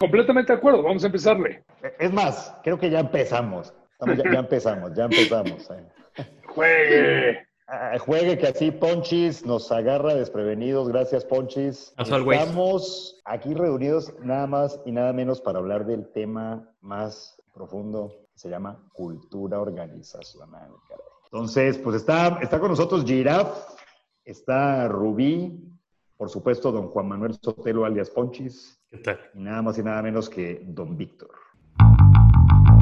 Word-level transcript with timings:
Completamente 0.00 0.50
de 0.50 0.58
acuerdo, 0.58 0.82
vamos 0.82 1.04
a 1.04 1.06
empezarle. 1.08 1.62
Es 1.98 2.10
más, 2.10 2.56
creo 2.64 2.78
que 2.78 2.88
ya 2.88 3.00
empezamos. 3.00 3.74
ya, 4.00 4.38
empezamos, 4.38 4.94
ya 4.94 5.04
empezamos. 5.04 5.70
Eh. 5.70 6.26
Juegue. 6.46 7.46
Ah, 7.72 7.96
juegue 8.00 8.36
que 8.36 8.48
así 8.48 8.72
Ponchis 8.72 9.46
nos 9.46 9.70
agarra 9.70 10.16
desprevenidos. 10.16 10.88
Gracias, 10.88 11.24
Ponchis. 11.24 11.94
Estamos 11.96 13.22
aquí 13.24 13.54
reunidos 13.54 14.12
nada 14.24 14.48
más 14.48 14.80
y 14.84 14.90
nada 14.90 15.12
menos 15.12 15.40
para 15.40 15.60
hablar 15.60 15.86
del 15.86 16.10
tema 16.10 16.68
más 16.80 17.40
profundo 17.54 18.26
se 18.34 18.50
llama 18.50 18.82
cultura 18.92 19.60
organizacional. 19.60 20.72
Entonces, 21.26 21.78
pues 21.78 21.94
está, 21.94 22.40
está 22.42 22.58
con 22.58 22.70
nosotros 22.70 23.04
Giraf, 23.04 23.76
está 24.24 24.88
Rubí, 24.88 25.56
por 26.16 26.28
supuesto, 26.28 26.72
don 26.72 26.88
Juan 26.88 27.06
Manuel 27.06 27.38
Sotelo 27.40 27.84
alias 27.84 28.10
Ponchis. 28.10 28.79
¿Qué 28.90 28.98
tal? 28.98 29.20
Y 29.34 29.38
nada 29.38 29.62
más 29.62 29.78
y 29.78 29.84
nada 29.84 30.02
menos 30.02 30.28
que 30.28 30.64
don 30.66 30.96
Víctor. 30.96 31.30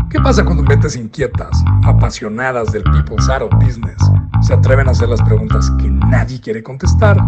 ¿Qué 0.08 0.18
pasa 0.18 0.42
cuando 0.42 0.62
mentes 0.62 0.96
inquietas, 0.96 1.62
apasionadas 1.84 2.72
del 2.72 2.82
People's 2.84 3.28
Art 3.28 3.42
of 3.42 3.52
Business, 3.62 3.98
se 4.40 4.54
atreven 4.54 4.88
a 4.88 4.92
hacer 4.92 5.10
las 5.10 5.20
preguntas 5.20 5.70
que 5.72 5.90
nadie 5.90 6.40
quiere 6.40 6.62
contestar? 6.62 7.18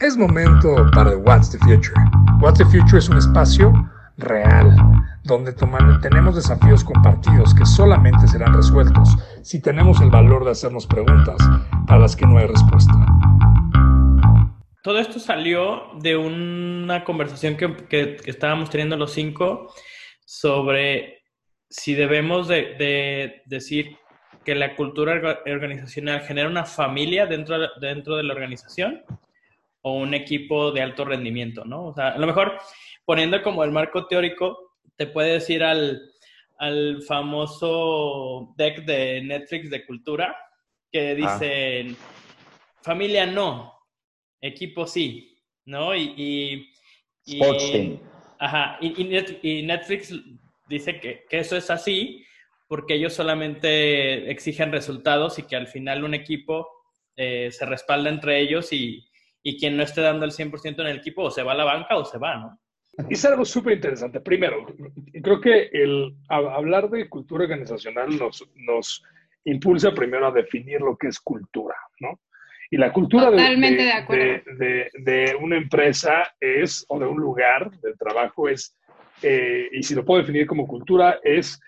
Es 0.00 0.18
momento 0.18 0.84
para 0.92 1.16
What's 1.16 1.50
the 1.50 1.58
Future. 1.60 1.94
What's 2.42 2.58
the 2.58 2.66
Future 2.66 2.98
es 2.98 3.08
un 3.08 3.16
espacio 3.16 3.72
real, 4.18 4.76
donde 5.24 5.54
tenemos 6.02 6.36
desafíos 6.36 6.84
compartidos 6.84 7.54
que 7.54 7.64
solamente 7.64 8.28
serán 8.28 8.52
resueltos 8.52 9.16
si 9.40 9.62
tenemos 9.62 9.98
el 10.02 10.10
valor 10.10 10.44
de 10.44 10.50
hacernos 10.50 10.86
preguntas 10.86 11.38
a 11.88 11.96
las 11.96 12.14
que 12.14 12.26
no 12.26 12.36
hay 12.36 12.48
respuesta. 12.48 12.92
Todo 14.86 15.00
esto 15.00 15.18
salió 15.18 15.90
de 15.94 16.16
una 16.16 17.02
conversación 17.02 17.56
que, 17.56 18.18
estábamos 18.24 18.70
teniendo 18.70 18.96
los 18.96 19.12
cinco 19.12 19.74
sobre 20.24 21.24
si 21.68 21.94
debemos 21.94 22.46
de, 22.46 23.42
decir 23.46 23.96
que 24.44 24.54
la 24.54 24.76
cultura 24.76 25.42
organizacional 25.44 26.20
genera 26.20 26.48
una 26.48 26.64
familia 26.64 27.26
dentro, 27.26 27.58
dentro 27.80 28.16
de 28.16 28.22
la 28.22 28.34
organización 28.34 29.02
o 29.80 29.94
un 29.94 30.14
equipo 30.14 30.70
de 30.70 30.82
alto 30.82 31.04
rendimiento, 31.04 31.64
¿no? 31.64 31.86
O 31.86 31.92
sea, 31.92 32.10
a 32.10 32.18
lo 32.18 32.28
mejor 32.28 32.56
poniendo 33.04 33.42
como 33.42 33.64
el 33.64 33.72
marco 33.72 34.06
teórico, 34.06 34.76
te 34.94 35.08
puedes 35.08 35.50
ir 35.50 35.64
al, 35.64 36.00
al 36.58 37.02
famoso 37.02 38.54
deck 38.56 38.84
de 38.84 39.20
Netflix 39.20 39.68
de 39.68 39.84
cultura 39.84 40.36
que 40.92 41.10
ah. 41.10 41.38
dice, 41.38 41.96
familia 42.82 43.26
no, 43.26 43.75
equipo 44.40 44.86
sí, 44.86 45.38
¿no? 45.64 45.94
Y, 45.94 46.70
y, 47.24 47.36
y 47.36 48.00
Ajá, 48.38 48.78
y, 48.80 49.62
Netflix 49.62 50.14
dice 50.68 51.00
que, 51.00 51.24
que, 51.28 51.38
eso 51.38 51.56
es 51.56 51.70
así 51.70 52.24
porque 52.68 52.94
ellos 52.94 53.14
solamente 53.14 54.30
exigen 54.30 54.72
resultados 54.72 55.38
y 55.38 55.44
que 55.44 55.56
al 55.56 55.68
final 55.68 56.04
un 56.04 56.14
equipo 56.14 56.68
eh, 57.16 57.50
se 57.50 57.64
respalda 57.64 58.10
entre 58.10 58.40
ellos 58.40 58.72
y, 58.72 59.08
y 59.42 59.58
quien 59.58 59.76
no 59.76 59.82
esté 59.82 60.00
dando 60.00 60.24
el 60.24 60.32
100% 60.32 60.80
en 60.80 60.86
el 60.88 60.98
equipo 60.98 61.22
o 61.22 61.30
se 61.30 61.42
va 61.42 61.52
a 61.52 61.56
la 61.56 61.64
banca 61.64 61.96
o 61.96 62.04
se 62.04 62.18
va, 62.18 62.36
¿no? 62.36 62.60
Es 63.10 63.24
algo 63.26 63.44
súper 63.44 63.74
interesante. 63.74 64.20
Primero, 64.20 64.66
creo 65.22 65.40
que 65.40 65.68
el 65.72 66.16
hablar 66.28 66.88
de 66.88 67.08
cultura 67.08 67.44
organizacional 67.44 68.16
nos, 68.18 68.42
nos 68.54 69.02
impulsa 69.44 69.92
primero 69.92 70.26
a 70.26 70.32
definir 70.32 70.80
lo 70.80 70.96
que 70.96 71.08
es 71.08 71.20
cultura, 71.20 71.76
¿no? 72.00 72.18
Y 72.70 72.76
la 72.76 72.92
cultura 72.92 73.30
de, 73.30 74.90
de, 74.98 75.36
una 75.40 75.56
empresa 75.56 76.34
es, 76.40 76.84
o 76.88 76.98
de 76.98 77.06
un 77.06 77.18
lugar 77.18 77.70
de 77.80 77.94
trabajo 77.94 78.48
es, 78.48 78.76
eh, 79.22 79.68
y 79.72 79.82
si 79.82 79.94
lo 79.94 80.04
puedo 80.04 80.20
definir 80.20 80.46
como 80.46 80.66
cultura, 80.66 81.18
es 81.22 81.60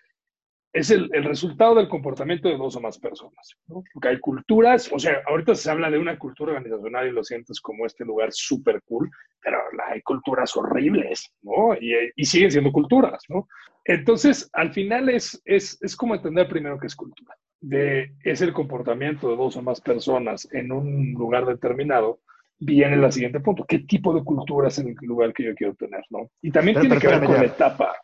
es 0.73 0.91
el, 0.91 1.09
resultado 1.25 1.75
del 1.75 1.89
comportamiento 1.89 2.49
de 2.49 2.57
dos 2.57 2.77
o 2.77 2.81
más 2.81 2.99
personas. 2.99 3.57
¿no? 3.67 3.83
Porque 3.93 4.09
hay 4.09 4.21
culturas, 4.21 4.91
o 4.93 4.99
sea, 4.99 5.23
ahorita 5.27 5.55
se 5.55 5.71
habla 5.71 5.91
de 5.91 5.99
una 5.99 6.19
cultura 6.19 6.53
organizacional 6.53 7.09
y 7.09 7.12
lo 7.12 7.25
sientes 7.25 7.61
como 7.61 7.87
este 7.87 8.05
lugar 8.05 8.28
súper 8.33 8.83
cool, 8.83 9.11
pero 9.43 9.59
hay 9.91 10.03
culturas 10.03 10.56
horribles, 10.56 11.33
¿no? 11.43 11.75
Y, 11.75 12.25
siguen 12.25 12.51
siendo 12.51 12.71
culturas, 12.71 13.25
¿no? 13.28 13.49
Entonces, 13.84 14.51
al 14.53 14.72
final 14.72 15.09
es, 15.09 15.41
es, 15.45 15.78
es 15.81 15.97
como 15.97 16.15
entender 16.15 16.47
primero 16.49 16.78
qué 16.78 16.87
es 16.87 16.97
cultura. 16.97 17.34
De, 17.61 18.15
es 18.23 18.41
el 18.41 18.53
comportamiento 18.53 19.31
de 19.31 19.37
dos 19.37 19.57
o 19.57 19.63
más 19.63 19.81
personas 19.81 20.49
en 20.53 20.71
un 20.71 21.13
lugar 21.13 21.45
determinado, 21.45 22.21
viene 22.59 22.95
el 22.95 23.13
siguiente 23.13 23.41
punto. 23.41 23.65
¿Qué 23.67 23.81
tipo 23.81 24.15
de 24.15 24.23
cultura 24.23 24.69
es 24.69 24.79
el 24.79 24.95
lugar 25.03 25.33
que 25.33 25.45
yo 25.45 25.55
quiero 25.55 25.75
tener, 25.75 26.05
no? 26.11 26.31
Y 26.43 26.51
también 26.51 26.81
tiene 26.81 26.99
que 26.99 27.09
ver 27.09 27.25
con 27.25 27.35
la 27.35 27.45
etapa. 27.45 27.95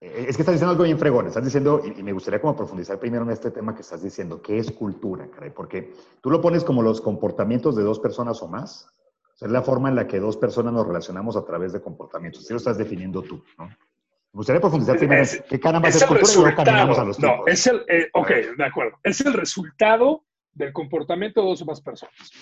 Eh, 0.00 0.26
es 0.28 0.36
que 0.36 0.42
estás 0.42 0.54
diciendo 0.54 0.72
algo 0.72 0.84
bien 0.84 0.98
fregón, 0.98 1.26
estás 1.26 1.44
diciendo, 1.44 1.80
y 1.84 2.02
me 2.02 2.12
gustaría 2.12 2.40
como 2.40 2.56
profundizar 2.56 2.98
primero 2.98 3.24
en 3.24 3.30
este 3.30 3.50
tema 3.50 3.74
que 3.74 3.82
estás 3.82 4.02
diciendo, 4.02 4.42
¿qué 4.42 4.58
es 4.58 4.70
cultura, 4.72 5.28
caray? 5.30 5.50
Porque 5.50 5.92
tú 6.20 6.30
lo 6.30 6.40
pones 6.40 6.64
como 6.64 6.82
los 6.82 7.00
comportamientos 7.00 7.76
de 7.76 7.84
dos 7.84 8.00
personas 8.00 8.42
o 8.42 8.48
más, 8.48 8.88
es 9.40 9.50
la 9.50 9.62
forma 9.62 9.88
en 9.88 9.96
la 9.96 10.06
que 10.06 10.20
dos 10.20 10.36
personas 10.36 10.72
nos 10.72 10.86
relacionamos 10.86 11.36
a 11.36 11.44
través 11.44 11.72
de 11.72 11.80
comportamientos, 11.80 12.42
así 12.42 12.52
lo 12.52 12.58
estás 12.58 12.78
definiendo 12.78 13.22
tú, 13.22 13.44
¿no? 13.58 13.68
Me 14.32 14.38
gustaría 14.38 14.60
profundizar 14.60 14.96
primero 14.96 15.22
en 15.22 15.28
qué 15.46 15.60
caramba 15.60 15.88
es, 15.88 16.04
cultura 16.04 16.32
y 16.32 16.36
luego 16.36 16.56
caminamos 16.56 16.98
a 16.98 17.04
los. 17.04 17.20
No, 17.20 17.46
es 17.46 17.66
el, 17.66 17.84
eh, 17.86 18.08
ok, 18.14 18.30
de 18.56 18.64
acuerdo, 18.64 18.98
es 19.02 19.20
el 19.20 19.34
resultado 19.34 20.24
del 20.54 20.72
comportamiento 20.72 21.42
de 21.42 21.48
dos 21.48 21.60
o 21.60 21.66
más 21.66 21.82
personas, 21.82 22.32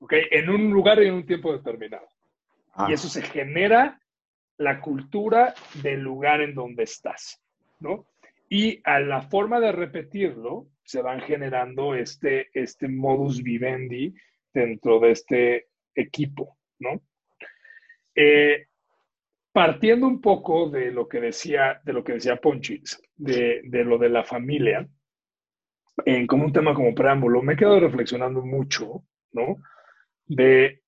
ok, 0.00 0.12
en 0.30 0.50
un 0.50 0.70
lugar 0.70 1.02
y 1.02 1.06
en 1.06 1.14
un 1.14 1.24
tiempo 1.24 1.52
determinado. 1.52 2.06
Y 2.06 2.72
ah. 2.74 2.86
eso 2.90 3.08
se 3.08 3.22
genera 3.22 3.98
la 4.58 4.80
cultura 4.80 5.54
del 5.82 6.00
lugar 6.00 6.42
en 6.42 6.54
donde 6.54 6.82
estás, 6.82 7.42
¿no? 7.80 8.06
Y 8.50 8.80
a 8.84 9.00
la 9.00 9.22
forma 9.22 9.58
de 9.58 9.72
repetirlo, 9.72 10.66
se 10.84 11.00
van 11.00 11.20
generando 11.22 11.94
este, 11.94 12.50
este 12.52 12.88
modus 12.88 13.42
vivendi 13.42 14.14
dentro 14.52 15.00
de 15.00 15.12
este 15.12 15.68
equipo, 15.94 16.58
¿no? 16.78 17.00
Eh, 18.14 18.66
partiendo 19.52 20.06
un 20.06 20.20
poco 20.20 20.70
de 20.70 20.90
lo 20.90 21.08
que 21.08 21.20
decía, 21.20 21.80
de 21.84 21.92
lo 21.92 22.02
que 22.02 22.14
decía 22.14 22.36
Ponchis, 22.36 23.00
de, 23.16 23.60
de 23.64 23.84
lo 23.84 23.98
de 23.98 24.08
la 24.08 24.24
familia, 24.24 24.88
en 26.04 26.26
como 26.26 26.44
un 26.44 26.52
tema 26.52 26.74
como 26.74 26.94
preámbulo, 26.94 27.42
me 27.42 27.52
he 27.52 27.56
quedado 27.56 27.80
reflexionando 27.80 28.42
mucho, 28.42 29.04
¿no? 29.32 29.58
De 30.26 30.82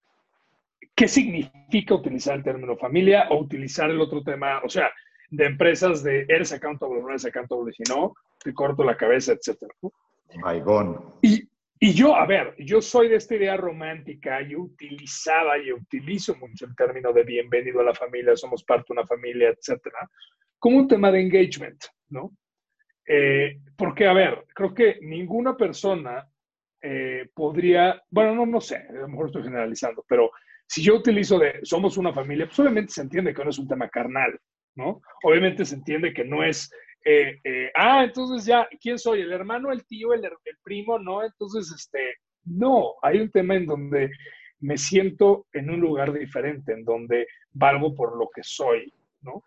¿Qué 0.94 1.08
significa 1.08 1.94
utilizar 1.94 2.36
el 2.36 2.44
término 2.44 2.76
familia 2.76 3.26
o 3.30 3.40
utilizar 3.40 3.90
el 3.90 4.00
otro 4.00 4.22
tema, 4.22 4.60
o 4.62 4.68
sea, 4.68 4.92
de 5.28 5.46
empresas 5.46 6.04
de 6.04 6.24
eres 6.28 6.52
accountable 6.52 7.00
o 7.00 7.02
no 7.02 7.08
eres 7.08 7.24
accountable, 7.24 7.72
si 7.72 7.82
no, 7.92 8.14
te 8.42 8.54
corto 8.54 8.84
la 8.84 8.96
cabeza, 8.96 9.32
etcétera? 9.32 9.74
Y, 11.20 11.48
y 11.86 11.92
yo, 11.92 12.16
a 12.16 12.24
ver, 12.24 12.54
yo 12.56 12.80
soy 12.80 13.10
de 13.10 13.16
esta 13.16 13.34
idea 13.34 13.58
romántica, 13.58 14.40
yo 14.40 14.60
utilizaba 14.60 15.58
y 15.58 15.70
utilizo 15.70 16.34
mucho 16.36 16.64
el 16.64 16.74
término 16.74 17.12
de 17.12 17.24
bienvenido 17.24 17.80
a 17.80 17.84
la 17.84 17.94
familia, 17.94 18.34
somos 18.36 18.64
parte 18.64 18.86
de 18.88 19.00
una 19.00 19.06
familia, 19.06 19.50
etcétera, 19.50 20.08
como 20.58 20.78
un 20.78 20.88
tema 20.88 21.12
de 21.12 21.20
engagement, 21.20 21.84
¿no? 22.08 22.34
Eh, 23.06 23.58
porque, 23.76 24.06
a 24.06 24.14
ver, 24.14 24.46
creo 24.54 24.72
que 24.72 24.96
ninguna 25.02 25.58
persona 25.58 26.26
eh, 26.80 27.28
podría, 27.34 28.02
bueno, 28.08 28.34
no, 28.34 28.46
no 28.46 28.62
sé, 28.62 28.76
a 28.76 28.92
lo 28.92 29.08
mejor 29.08 29.26
estoy 29.26 29.42
generalizando, 29.42 30.06
pero 30.08 30.30
si 30.66 30.82
yo 30.82 30.94
utilizo 30.94 31.38
de 31.38 31.60
somos 31.64 31.98
una 31.98 32.14
familia, 32.14 32.46
pues 32.46 32.60
obviamente 32.60 32.94
se 32.94 33.02
entiende 33.02 33.34
que 33.34 33.44
no 33.44 33.50
es 33.50 33.58
un 33.58 33.68
tema 33.68 33.90
carnal, 33.90 34.40
¿no? 34.74 35.02
Obviamente 35.22 35.66
se 35.66 35.74
entiende 35.74 36.14
que 36.14 36.24
no 36.24 36.44
es, 36.44 36.72
eh, 37.04 37.38
eh, 37.44 37.70
ah, 37.74 38.04
entonces 38.04 38.46
ya, 38.46 38.66
¿quién 38.80 38.98
soy? 38.98 39.20
¿El 39.20 39.32
hermano, 39.32 39.70
el 39.70 39.84
tío, 39.86 40.14
el, 40.14 40.24
el 40.24 40.58
primo? 40.62 40.98
No, 40.98 41.22
entonces, 41.22 41.70
este, 41.74 42.16
no, 42.44 42.94
hay 43.02 43.20
un 43.20 43.30
tema 43.30 43.56
en 43.56 43.66
donde 43.66 44.10
me 44.60 44.78
siento 44.78 45.46
en 45.52 45.70
un 45.70 45.80
lugar 45.80 46.12
diferente, 46.12 46.72
en 46.72 46.84
donde 46.84 47.26
valgo 47.52 47.94
por 47.94 48.16
lo 48.16 48.28
que 48.34 48.42
soy, 48.42 48.92
¿no? 49.20 49.44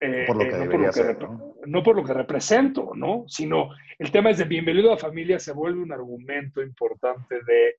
Eh, 0.00 0.24
por 0.26 0.36
lo 0.36 0.44
que 0.44 0.56
no, 0.56 0.70
por 0.70 0.80
lo 0.80 0.92
que 0.92 1.66
¿no? 1.66 1.82
por 1.82 1.96
lo 1.96 2.04
que 2.04 2.12
represento, 2.12 2.92
¿no? 2.94 3.24
Sino 3.26 3.70
el 3.98 4.10
tema 4.10 4.30
es 4.30 4.38
de 4.38 4.44
bienvenido 4.44 4.92
a 4.92 4.98
familia 4.98 5.38
se 5.38 5.52
vuelve 5.52 5.80
un 5.80 5.92
argumento 5.92 6.62
importante 6.62 7.36
de 7.44 7.76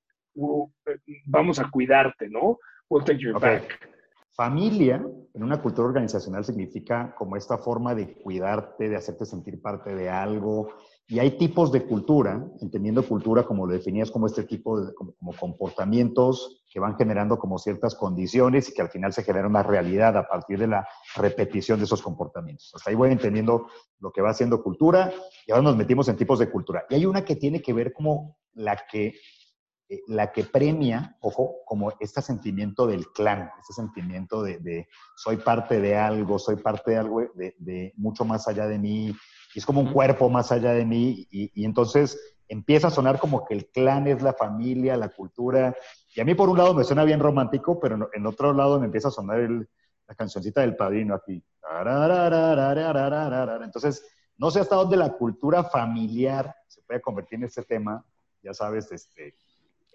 vamos 1.26 1.58
a 1.58 1.70
cuidarte, 1.70 2.28
¿no? 2.28 2.58
We'll 2.90 3.04
take 3.04 3.20
your 3.20 3.40
back. 3.40 3.95
Familia 4.36 5.02
en 5.32 5.42
una 5.42 5.62
cultura 5.62 5.88
organizacional 5.88 6.44
significa 6.44 7.14
como 7.16 7.36
esta 7.36 7.56
forma 7.56 7.94
de 7.94 8.12
cuidarte, 8.14 8.86
de 8.86 8.96
hacerte 8.96 9.24
sentir 9.24 9.62
parte 9.62 9.94
de 9.94 10.10
algo. 10.10 10.68
Y 11.08 11.20
hay 11.20 11.38
tipos 11.38 11.72
de 11.72 11.86
cultura, 11.86 12.46
entendiendo 12.60 13.02
cultura 13.02 13.44
como 13.44 13.66
lo 13.66 13.72
definías 13.72 14.10
como 14.10 14.26
este 14.26 14.44
tipo 14.44 14.78
de 14.78 14.94
como, 14.94 15.14
comportamientos 15.40 16.64
que 16.70 16.80
van 16.80 16.98
generando 16.98 17.38
como 17.38 17.58
ciertas 17.58 17.94
condiciones 17.94 18.68
y 18.68 18.74
que 18.74 18.82
al 18.82 18.90
final 18.90 19.14
se 19.14 19.22
genera 19.22 19.46
una 19.46 19.62
realidad 19.62 20.16
a 20.18 20.28
partir 20.28 20.58
de 20.58 20.66
la 20.66 20.86
repetición 21.14 21.78
de 21.78 21.86
esos 21.86 22.02
comportamientos. 22.02 22.72
Hasta 22.74 22.90
ahí 22.90 22.96
voy 22.96 23.12
entendiendo 23.12 23.68
lo 24.00 24.10
que 24.12 24.20
va 24.20 24.30
haciendo 24.30 24.62
cultura 24.62 25.12
y 25.46 25.52
ahora 25.52 25.64
nos 25.64 25.76
metimos 25.76 26.08
en 26.08 26.16
tipos 26.16 26.38
de 26.38 26.50
cultura. 26.50 26.84
Y 26.90 26.96
hay 26.96 27.06
una 27.06 27.24
que 27.24 27.36
tiene 27.36 27.62
que 27.62 27.72
ver 27.72 27.94
como 27.94 28.36
la 28.52 28.76
que 28.90 29.14
eh, 29.88 30.02
la 30.08 30.32
que 30.32 30.42
premia, 30.42 31.16
ojo, 31.20 31.58
como 31.64 31.92
este 32.00 32.20
sentimiento 32.20 32.88
del 32.88 33.06
clan, 33.12 33.50
este 33.60 33.72
sentimiento 33.72 34.42
de, 34.42 34.88
soy 35.16 35.36
parte 35.36 35.80
de 35.80 35.96
algo, 35.96 36.40
soy 36.40 36.56
parte 36.56 36.92
de 36.92 36.96
algo 36.96 37.22
de, 37.34 37.92
mucho 37.96 38.24
más 38.24 38.48
allá 38.48 38.66
de 38.66 38.78
mí, 38.78 39.14
es 39.54 39.64
como 39.64 39.80
un 39.80 39.92
cuerpo 39.92 40.28
más 40.28 40.50
allá 40.50 40.72
de 40.72 40.84
mí, 40.84 41.28
y, 41.30 41.64
entonces 41.64 42.36
empieza 42.48 42.88
a 42.88 42.90
sonar 42.90 43.20
como 43.20 43.44
que 43.44 43.54
el 43.54 43.66
clan 43.70 44.08
es 44.08 44.22
la 44.22 44.32
familia, 44.32 44.96
la 44.96 45.08
cultura, 45.08 45.76
y 46.14 46.20
a 46.20 46.24
mí 46.24 46.34
por 46.34 46.48
un 46.48 46.58
lado 46.58 46.74
me 46.74 46.82
suena 46.82 47.04
bien 47.04 47.20
romántico, 47.20 47.78
pero 47.78 48.10
en 48.12 48.26
otro 48.26 48.52
lado 48.52 48.80
me 48.80 48.86
empieza 48.86 49.08
a 49.08 49.12
sonar 49.12 49.38
la 49.40 50.14
cancioncita 50.16 50.62
del 50.62 50.74
padrino 50.74 51.14
aquí. 51.14 51.44
Entonces, 53.62 54.04
no 54.36 54.50
sé 54.50 54.60
hasta 54.60 54.76
dónde 54.76 54.96
la 54.96 55.12
cultura 55.12 55.62
familiar 55.62 56.54
se 56.66 56.82
puede 56.82 57.00
convertir 57.00 57.38
en 57.38 57.44
este 57.44 57.62
tema, 57.62 58.04
ya 58.42 58.52
sabes, 58.52 58.90
este, 58.92 59.34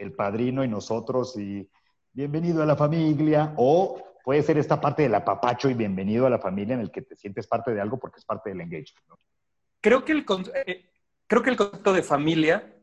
el 0.01 0.13
padrino 0.13 0.63
y 0.63 0.67
nosotros 0.67 1.37
y 1.37 1.69
bienvenido 2.11 2.63
a 2.63 2.65
la 2.65 2.75
familia, 2.75 3.53
o 3.57 4.01
puede 4.23 4.43
ser 4.43 4.57
esta 4.57 4.81
parte 4.81 5.03
del 5.03 5.15
apapacho 5.15 5.69
y 5.69 5.73
bienvenido 5.73 6.25
a 6.25 6.29
la 6.29 6.39
familia 6.39 6.73
en 6.73 6.81
el 6.81 6.91
que 6.91 7.01
te 7.01 7.15
sientes 7.15 7.47
parte 7.47 7.71
de 7.71 7.81
algo 7.81 7.99
porque 7.99 8.19
es 8.19 8.25
parte 8.25 8.49
del 8.49 8.61
engagement. 8.61 9.05
Creo, 9.79 10.03
que 10.03 10.11
el, 10.11 10.25
eh, 10.65 10.89
creo 11.27 11.41
que 11.41 11.49
el 11.51 11.57
concepto 11.57 11.93
de 11.93 12.03
familia 12.03 12.75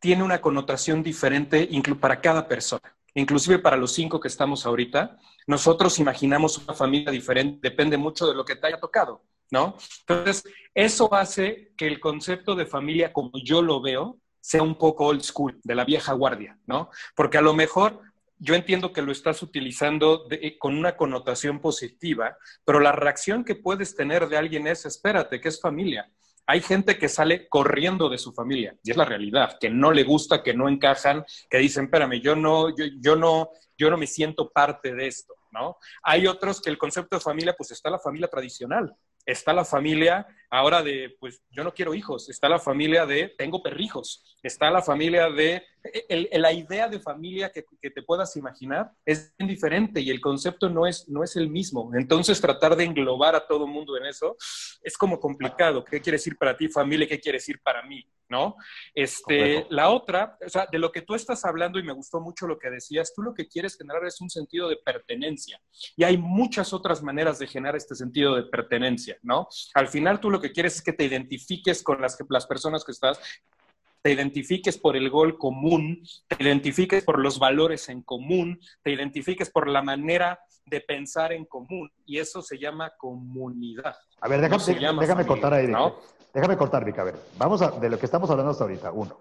tiene 0.00 0.22
una 0.22 0.40
connotación 0.40 1.02
diferente 1.02 1.68
para 2.00 2.20
cada 2.20 2.46
persona. 2.46 2.96
Inclusive 3.14 3.58
para 3.58 3.76
los 3.76 3.92
cinco 3.92 4.20
que 4.20 4.28
estamos 4.28 4.64
ahorita, 4.64 5.18
nosotros 5.46 5.98
imaginamos 5.98 6.58
una 6.58 6.74
familia 6.74 7.10
diferente, 7.10 7.58
depende 7.68 7.96
mucho 7.96 8.26
de 8.26 8.34
lo 8.34 8.44
que 8.44 8.56
te 8.56 8.66
haya 8.68 8.78
tocado, 8.78 9.22
¿no? 9.50 9.76
Entonces, 10.00 10.44
eso 10.74 11.12
hace 11.12 11.72
que 11.76 11.86
el 11.86 12.00
concepto 12.00 12.54
de 12.54 12.66
familia, 12.66 13.12
como 13.12 13.32
yo 13.42 13.62
lo 13.62 13.80
veo, 13.80 14.18
sea 14.40 14.62
un 14.62 14.76
poco 14.76 15.06
old 15.06 15.22
school, 15.22 15.58
de 15.62 15.74
la 15.74 15.84
vieja 15.84 16.12
guardia, 16.12 16.58
¿no? 16.66 16.90
Porque 17.14 17.38
a 17.38 17.42
lo 17.42 17.54
mejor 17.54 18.00
yo 18.38 18.54
entiendo 18.54 18.92
que 18.92 19.02
lo 19.02 19.12
estás 19.12 19.42
utilizando 19.42 20.26
eh, 20.30 20.56
con 20.58 20.76
una 20.76 20.96
connotación 20.96 21.60
positiva, 21.60 22.36
pero 22.64 22.80
la 22.80 22.92
reacción 22.92 23.44
que 23.44 23.56
puedes 23.56 23.94
tener 23.94 24.28
de 24.28 24.36
alguien 24.36 24.66
es, 24.66 24.86
espérate, 24.86 25.40
que 25.40 25.48
es 25.48 25.60
familia. 25.60 26.10
Hay 26.46 26.62
gente 26.62 26.96
que 26.98 27.08
sale 27.08 27.48
corriendo 27.48 28.08
de 28.08 28.16
su 28.16 28.32
familia, 28.32 28.74
y 28.82 28.90
es 28.90 28.96
la 28.96 29.04
realidad, 29.04 29.58
que 29.60 29.68
no 29.68 29.92
le 29.92 30.04
gusta, 30.04 30.42
que 30.42 30.54
no 30.54 30.68
encajan, 30.68 31.24
que 31.50 31.58
dicen, 31.58 31.84
espérame, 31.84 32.20
yo 32.22 32.36
no, 32.36 32.74
yo, 32.74 32.86
yo 33.00 33.16
no, 33.16 33.50
yo 33.76 33.90
no 33.90 33.98
me 33.98 34.06
siento 34.06 34.50
parte 34.50 34.94
de 34.94 35.08
esto, 35.08 35.34
¿no? 35.50 35.76
Hay 36.02 36.26
otros 36.26 36.62
que 36.62 36.70
el 36.70 36.78
concepto 36.78 37.16
de 37.16 37.20
familia, 37.20 37.54
pues 37.56 37.72
está 37.72 37.90
la 37.90 37.98
familia 37.98 38.28
tradicional, 38.28 38.94
está 39.26 39.52
la 39.52 39.64
familia 39.64 40.26
ahora 40.50 40.82
de, 40.82 41.16
pues 41.20 41.42
yo 41.50 41.64
no 41.64 41.74
quiero 41.74 41.94
hijos, 41.94 42.28
está 42.28 42.48
la 42.48 42.58
familia 42.58 43.06
de, 43.06 43.34
tengo 43.36 43.62
perrijos, 43.62 44.36
está 44.42 44.70
la 44.70 44.82
familia 44.82 45.30
de, 45.30 45.62
la 46.32 46.52
idea 46.52 46.88
de 46.88 47.00
familia 47.00 47.50
que, 47.50 47.64
te 47.90 48.02
puedas 48.02 48.36
imaginar 48.36 48.90
es 49.04 49.34
diferente 49.38 50.00
y 50.00 50.10
el 50.10 50.20
concepto 50.20 50.68
no 50.68 50.86
es, 50.86 51.08
no 51.08 51.22
es 51.22 51.36
el 51.36 51.48
mismo. 51.48 51.90
Entonces 51.94 52.40
tratar 52.40 52.76
de 52.76 52.84
englobar 52.84 53.34
a 53.34 53.46
todo 53.46 53.64
el 53.64 53.70
mundo 53.70 53.96
en 53.96 54.06
eso 54.06 54.36
es 54.82 54.96
como 54.96 55.18
complicado. 55.18 55.84
¿Qué 55.84 56.00
quiere 56.00 56.16
decir 56.16 56.36
para 56.36 56.56
ti 56.56 56.68
familia? 56.68 57.06
¿Qué 57.06 57.20
quiere 57.20 57.38
decir 57.38 57.60
para 57.62 57.82
mí? 57.82 58.04
¿No? 58.30 58.56
Este, 58.94 59.66
la 59.70 59.88
otra, 59.88 60.36
o 60.44 60.48
sea, 60.50 60.66
de 60.70 60.78
lo 60.78 60.92
que 60.92 61.00
tú 61.00 61.14
estás 61.14 61.46
hablando 61.46 61.78
y 61.78 61.82
me 61.82 61.94
gustó 61.94 62.20
mucho 62.20 62.46
lo 62.46 62.58
que 62.58 62.68
decías, 62.68 63.14
tú 63.14 63.22
lo 63.22 63.32
que 63.32 63.48
quieres 63.48 63.78
generar 63.78 64.04
es 64.04 64.20
un 64.20 64.28
sentido 64.28 64.68
de 64.68 64.76
pertenencia 64.76 65.58
y 65.96 66.04
hay 66.04 66.18
muchas 66.18 66.74
otras 66.74 67.02
maneras 67.02 67.38
de 67.38 67.46
generar 67.46 67.76
este 67.76 67.94
sentido 67.94 68.36
de 68.36 68.42
pertenencia, 68.42 69.16
¿no? 69.22 69.48
Al 69.72 69.88
final 69.88 70.20
tú 70.20 70.30
lo 70.30 70.37
que 70.40 70.52
quieres 70.52 70.76
es 70.76 70.82
que 70.82 70.92
te 70.92 71.04
identifiques 71.04 71.82
con 71.82 72.00
las, 72.00 72.18
las 72.28 72.46
personas 72.46 72.84
que 72.84 72.92
estás, 72.92 73.20
te 74.02 74.12
identifiques 74.12 74.78
por 74.78 74.96
el 74.96 75.10
gol 75.10 75.38
común, 75.38 76.02
te 76.28 76.42
identifiques 76.42 77.04
por 77.04 77.18
los 77.18 77.38
valores 77.38 77.88
en 77.88 78.02
común, 78.02 78.60
te 78.82 78.92
identifiques 78.92 79.50
por 79.50 79.68
la 79.68 79.82
manera 79.82 80.40
de 80.66 80.80
pensar 80.80 81.32
en 81.32 81.44
común. 81.44 81.90
Y 82.04 82.18
eso 82.18 82.42
se 82.42 82.58
llama 82.58 82.92
comunidad. 82.96 83.96
A 84.20 84.28
ver, 84.28 84.40
déjame, 84.40 85.00
déjame 85.00 85.26
cortar 85.26 85.54
ahí. 85.54 85.72
Déjame 86.32 86.56
cortar, 86.56 86.84
Rick. 86.84 86.98
A 86.98 87.04
ver, 87.04 87.16
vamos 87.36 87.62
a, 87.62 87.70
de 87.70 87.90
lo 87.90 87.98
que 87.98 88.06
estamos 88.06 88.30
hablando 88.30 88.52
hasta 88.52 88.64
ahorita. 88.64 88.92
Uno, 88.92 89.16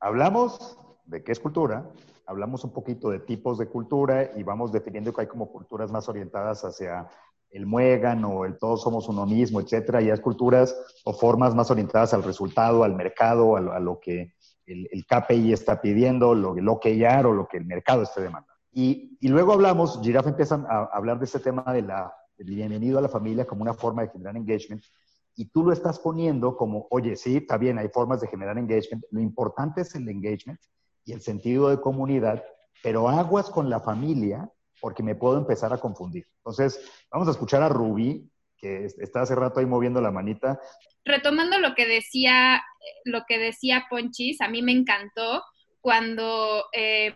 hablamos 0.00 0.76
de 1.04 1.22
qué 1.22 1.32
es 1.32 1.40
cultura, 1.40 1.88
hablamos 2.26 2.64
un 2.64 2.72
poquito 2.72 3.10
de 3.10 3.20
tipos 3.20 3.58
de 3.58 3.66
cultura 3.66 4.32
y 4.36 4.42
vamos 4.42 4.72
definiendo 4.72 5.12
que 5.12 5.22
hay 5.22 5.26
como 5.26 5.50
culturas 5.50 5.90
más 5.90 6.08
orientadas 6.08 6.64
hacia 6.64 7.08
el 7.52 7.66
muegan 7.66 8.24
o 8.24 8.44
el 8.44 8.58
todos 8.58 8.82
somos 8.82 9.08
uno 9.08 9.26
mismo, 9.26 9.60
etcétera, 9.60 10.00
y 10.00 10.10
hay 10.10 10.18
culturas 10.18 10.74
o 11.04 11.12
formas 11.12 11.54
más 11.54 11.70
orientadas 11.70 12.14
al 12.14 12.22
resultado, 12.22 12.82
al 12.82 12.94
mercado, 12.94 13.56
a 13.56 13.60
lo, 13.78 14.00
que 14.00 14.32
el, 14.66 15.06
KPI 15.06 15.52
está 15.52 15.80
pidiendo, 15.80 16.34
lo, 16.34 16.54
lo 16.54 16.80
que 16.80 16.96
ya 16.96 17.20
o 17.20 17.32
lo 17.32 17.46
que 17.46 17.58
el 17.58 17.66
mercado 17.66 18.02
esté 18.02 18.22
demandando. 18.22 18.52
Y, 18.72 19.18
y 19.20 19.28
luego 19.28 19.52
hablamos, 19.52 20.00
Giraffe 20.02 20.30
empieza 20.30 20.64
a 20.68 20.84
hablar 20.92 21.18
de 21.18 21.26
este 21.26 21.40
tema 21.40 21.62
de 21.72 21.82
la, 21.82 22.12
del 22.38 22.48
bienvenido 22.48 22.98
a 22.98 23.02
la 23.02 23.08
familia 23.10 23.46
como 23.46 23.62
una 23.62 23.74
forma 23.74 24.02
de 24.02 24.08
generar 24.08 24.34
engagement, 24.36 24.82
y 25.34 25.46
tú 25.46 25.64
lo 25.64 25.72
estás 25.72 25.98
poniendo 25.98 26.56
como, 26.56 26.86
oye, 26.90 27.16
sí, 27.16 27.38
está 27.38 27.58
bien, 27.58 27.78
hay 27.78 27.88
formas 27.88 28.20
de 28.20 28.28
generar 28.28 28.56
engagement, 28.58 29.04
lo 29.10 29.20
importante 29.20 29.82
es 29.82 29.94
el 29.94 30.08
engagement 30.08 30.60
y 31.04 31.12
el 31.12 31.20
sentido 31.20 31.68
de 31.68 31.80
comunidad, 31.80 32.42
pero 32.82 33.08
aguas 33.08 33.50
con 33.50 33.68
la 33.68 33.80
familia 33.80 34.50
porque 34.82 35.04
me 35.04 35.14
puedo 35.14 35.38
empezar 35.38 35.72
a 35.72 35.78
confundir. 35.78 36.26
Entonces, 36.38 37.06
vamos 37.08 37.28
a 37.28 37.30
escuchar 37.30 37.62
a 37.62 37.68
Rubí, 37.68 38.28
que 38.58 38.86
está 38.98 39.22
hace 39.22 39.36
rato 39.36 39.60
ahí 39.60 39.66
moviendo 39.66 40.00
la 40.00 40.10
manita. 40.10 40.60
Retomando 41.04 41.60
lo 41.60 41.76
que 41.76 41.86
decía, 41.86 42.60
lo 43.04 43.22
que 43.28 43.38
decía 43.38 43.86
Ponchis, 43.88 44.40
a 44.40 44.48
mí 44.48 44.60
me 44.60 44.72
encantó 44.72 45.44
cuando 45.80 46.64
eh, 46.72 47.14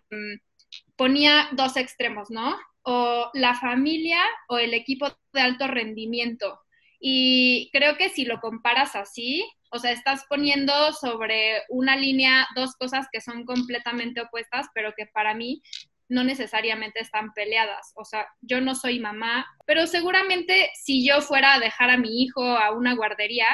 ponía 0.94 1.48
dos 1.52 1.76
extremos, 1.76 2.30
¿no? 2.30 2.56
O 2.82 3.30
la 3.34 3.54
familia 3.54 4.20
o 4.48 4.58
el 4.58 4.72
equipo 4.72 5.08
de 5.32 5.40
alto 5.40 5.66
rendimiento. 5.66 6.60
Y 7.00 7.68
creo 7.72 7.96
que 7.96 8.10
si 8.10 8.26
lo 8.26 8.38
comparas 8.38 8.94
así, 8.94 9.44
o 9.72 9.80
sea, 9.80 9.90
estás 9.90 10.24
poniendo 10.28 10.92
sobre 10.92 11.62
una 11.68 11.96
línea 11.96 12.46
dos 12.54 12.76
cosas 12.76 13.08
que 13.10 13.20
son 13.20 13.44
completamente 13.44 14.20
opuestas, 14.20 14.68
pero 14.72 14.92
que 14.96 15.06
para 15.06 15.34
mí 15.34 15.62
no 16.08 16.24
necesariamente 16.24 17.00
están 17.00 17.32
peleadas. 17.32 17.92
O 17.96 18.04
sea, 18.04 18.26
yo 18.40 18.60
no 18.60 18.74
soy 18.74 19.00
mamá, 19.00 19.46
pero 19.66 19.86
seguramente 19.86 20.70
si 20.74 21.06
yo 21.06 21.20
fuera 21.20 21.54
a 21.54 21.60
dejar 21.60 21.90
a 21.90 21.96
mi 21.98 22.22
hijo 22.22 22.42
a 22.42 22.72
una 22.72 22.94
guardería, 22.94 23.48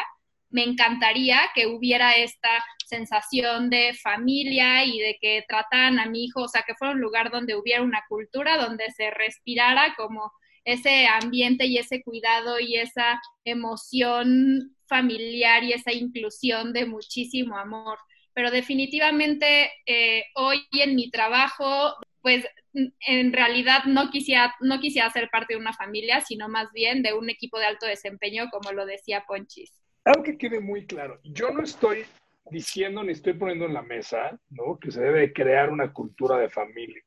me 0.50 0.64
encantaría 0.64 1.40
que 1.54 1.66
hubiera 1.66 2.12
esta 2.16 2.62
sensación 2.86 3.70
de 3.70 3.94
familia 3.94 4.84
y 4.84 4.98
de 4.98 5.16
que 5.20 5.44
trataran 5.48 5.98
a 5.98 6.06
mi 6.06 6.24
hijo, 6.24 6.42
o 6.42 6.48
sea, 6.48 6.62
que 6.62 6.74
fuera 6.74 6.92
un 6.92 7.00
lugar 7.00 7.30
donde 7.30 7.56
hubiera 7.56 7.82
una 7.82 8.04
cultura, 8.08 8.58
donde 8.58 8.90
se 8.90 9.10
respirara 9.10 9.94
como 9.96 10.30
ese 10.64 11.06
ambiente 11.06 11.66
y 11.66 11.78
ese 11.78 12.02
cuidado 12.02 12.60
y 12.60 12.76
esa 12.76 13.20
emoción 13.44 14.76
familiar 14.86 15.64
y 15.64 15.72
esa 15.72 15.92
inclusión 15.92 16.72
de 16.72 16.84
muchísimo 16.84 17.56
amor. 17.56 17.98
Pero 18.34 18.50
definitivamente 18.50 19.70
eh, 19.86 20.24
hoy 20.34 20.66
en 20.72 20.94
mi 20.96 21.10
trabajo 21.10 21.94
pues 22.22 22.46
en 22.72 23.32
realidad 23.32 23.84
no 23.86 24.10
quisiera, 24.10 24.54
no 24.60 24.80
quisiera 24.80 25.10
ser 25.10 25.28
parte 25.30 25.54
de 25.54 25.60
una 25.60 25.72
familia, 25.72 26.20
sino 26.20 26.48
más 26.48 26.72
bien 26.72 27.02
de 27.02 27.12
un 27.12 27.28
equipo 27.28 27.58
de 27.58 27.66
alto 27.66 27.86
desempeño, 27.86 28.48
como 28.50 28.72
lo 28.72 28.86
decía 28.86 29.24
Ponchis. 29.26 29.72
Algo 30.04 30.22
que 30.22 30.38
quede 30.38 30.60
muy 30.60 30.86
claro, 30.86 31.20
yo 31.24 31.50
no 31.50 31.62
estoy 31.62 32.04
diciendo 32.50 33.02
ni 33.02 33.12
estoy 33.12 33.34
poniendo 33.34 33.66
en 33.66 33.74
la 33.74 33.82
mesa, 33.82 34.38
¿no? 34.50 34.78
Que 34.78 34.90
se 34.90 35.00
debe 35.00 35.32
crear 35.32 35.70
una 35.70 35.92
cultura 35.92 36.38
de 36.38 36.48
familia, 36.48 37.02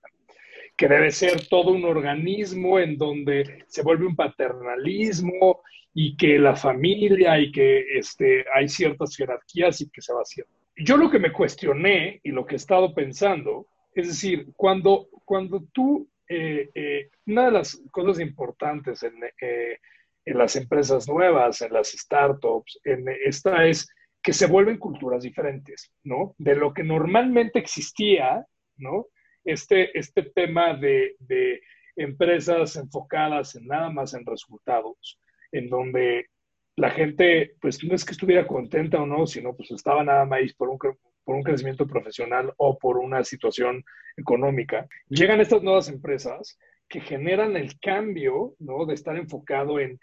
que 0.77 0.87
debe 0.87 1.11
ser 1.11 1.47
todo 1.47 1.71
un 1.71 1.85
organismo 1.85 2.79
en 2.79 2.97
donde 2.97 3.63
se 3.67 3.83
vuelve 3.83 4.05
un 4.05 4.15
paternalismo 4.15 5.61
y 5.93 6.15
que 6.17 6.37
la 6.39 6.55
familia 6.55 7.39
y 7.39 7.51
que 7.51 7.97
este, 7.97 8.45
hay 8.53 8.67
ciertas 8.67 9.15
jerarquías 9.15 9.81
y 9.81 9.89
que 9.89 10.01
se 10.01 10.13
va 10.13 10.21
haciendo. 10.21 10.53
Yo 10.77 10.97
lo 10.97 11.09
que 11.09 11.19
me 11.19 11.31
cuestioné 11.31 12.19
y 12.23 12.31
lo 12.31 12.45
que 12.45 12.55
he 12.55 12.57
estado 12.57 12.93
pensando 12.93 13.67
es 13.95 14.07
decir, 14.09 14.47
cuando, 14.57 15.07
cuando 15.23 15.63
tú, 15.71 16.07
eh, 16.27 16.69
eh, 16.75 17.09
una 17.27 17.45
de 17.45 17.51
las 17.51 17.81
cosas 17.91 18.19
importantes 18.19 19.01
en, 19.03 19.13
eh, 19.41 19.79
en, 20.25 20.37
las 20.37 20.57
empresas 20.57 21.07
nuevas, 21.07 21.61
en 21.61 21.71
las 21.71 21.91
startups, 21.91 22.79
en 22.83 23.05
esta 23.25 23.65
es 23.65 23.87
que 24.21 24.33
se 24.33 24.47
vuelven 24.47 24.77
culturas 24.77 25.23
diferentes, 25.23 25.93
¿no? 26.03 26.35
De 26.37 26.55
lo 26.55 26.73
que 26.73 26.83
normalmente 26.83 27.57
existía, 27.59 28.45
¿no? 28.75 29.07
Este, 29.45 29.97
este 29.97 30.23
tema 30.23 30.73
de, 30.73 31.15
de 31.19 31.61
empresas 31.95 32.75
enfocadas 32.75 33.55
en 33.55 33.67
nada 33.67 33.89
más 33.89 34.13
en 34.13 34.25
resultados, 34.25 35.19
en 35.53 35.69
donde 35.69 36.27
la 36.75 36.89
gente, 36.89 37.55
pues 37.61 37.83
no 37.83 37.95
es 37.95 38.03
que 38.03 38.11
estuviera 38.11 38.47
contenta 38.47 39.01
o 39.01 39.05
no, 39.05 39.25
sino 39.27 39.55
pues 39.55 39.71
estaba 39.71 40.03
nada 40.03 40.25
más 40.25 40.53
por 40.53 40.69
un, 40.69 40.77
por 40.77 41.35
un 41.35 41.43
crecimiento 41.43 41.87
profesional 41.87 42.53
o 42.57 42.77
por 42.77 42.97
una 42.97 43.23
situación 43.23 43.83
económica, 44.17 44.87
llegan 45.09 45.41
estas 45.41 45.63
nuevas 45.63 45.89
empresas 45.89 46.57
que 46.87 47.01
generan 47.01 47.55
el 47.55 47.79
cambio, 47.79 48.55
¿no? 48.59 48.85
De 48.85 48.93
estar 48.93 49.17
enfocado 49.17 49.79
en 49.79 49.99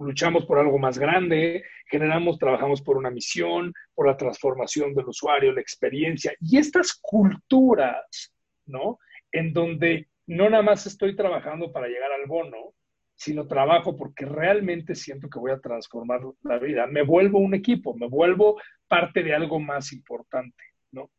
luchamos 0.00 0.44
por 0.44 0.58
algo 0.58 0.78
más 0.78 0.98
grande, 0.98 1.64
generamos, 1.88 2.38
trabajamos 2.38 2.82
por 2.82 2.96
una 2.96 3.10
misión, 3.10 3.72
por 3.94 4.06
la 4.06 4.16
transformación 4.16 4.94
del 4.94 5.06
usuario, 5.06 5.52
la 5.52 5.60
experiencia. 5.60 6.34
Y 6.40 6.58
estas 6.58 6.98
culturas, 7.00 8.32
¿no? 8.66 8.98
En 9.30 9.52
donde 9.52 10.08
no 10.26 10.50
nada 10.50 10.62
más 10.62 10.86
estoy 10.86 11.14
trabajando 11.14 11.70
para 11.72 11.86
llegar 11.86 12.10
al 12.10 12.26
bono, 12.26 12.74
sino 13.16 13.46
trabajo 13.46 13.96
porque 13.96 14.26
realmente 14.26 14.94
siento 14.94 15.28
que 15.28 15.38
voy 15.38 15.50
a 15.50 15.58
transformar 15.58 16.20
la 16.42 16.58
vida. 16.58 16.86
Me 16.86 17.02
vuelvo 17.02 17.38
un 17.38 17.54
equipo, 17.54 17.96
me 17.96 18.08
vuelvo 18.08 18.60
parte 18.86 19.22
de 19.22 19.34
algo 19.34 19.58
más 19.58 19.92
importante, 19.92 20.62
¿no? 20.92 21.10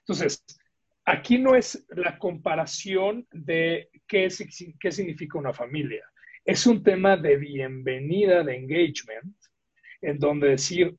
Entonces, 0.00 0.44
aquí 1.04 1.38
no 1.38 1.54
es 1.54 1.86
la 1.90 2.18
comparación 2.18 3.26
de 3.32 3.88
qué, 4.08 4.28
significa 4.28 5.38
una 5.38 5.52
familia. 5.52 6.04
Es 6.44 6.66
un 6.66 6.82
tema 6.82 7.16
de 7.16 7.36
bienvenida, 7.36 8.42
de 8.42 8.56
engagement, 8.56 9.36
en 10.02 10.18
donde 10.18 10.50
decir, 10.50 10.96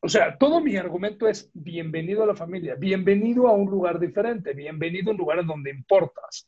o 0.00 0.08
sea, 0.08 0.36
todo 0.38 0.60
mi 0.60 0.76
argumento 0.76 1.28
es 1.28 1.50
bienvenido 1.52 2.22
a 2.22 2.26
la 2.26 2.34
familia, 2.34 2.76
bienvenido 2.76 3.46
a 3.46 3.52
un 3.52 3.70
lugar 3.70 3.98
diferente, 3.98 4.54
bienvenido 4.54 5.10
a 5.10 5.12
un 5.12 5.18
lugar 5.18 5.44
donde 5.44 5.70
importas, 5.70 6.46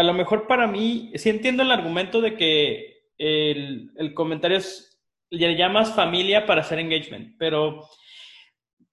a 0.00 0.02
lo 0.02 0.14
mejor 0.14 0.46
para 0.46 0.66
mí, 0.66 1.12
sí 1.14 1.28
entiendo 1.28 1.62
el 1.62 1.70
argumento 1.70 2.20
de 2.20 2.36
que 2.36 3.02
el, 3.18 3.92
el 3.96 4.14
comentario 4.14 4.56
es, 4.56 4.98
le 5.28 5.56
llamas 5.56 5.94
familia 5.94 6.46
para 6.46 6.62
hacer 6.62 6.78
engagement, 6.78 7.36
pero 7.38 7.86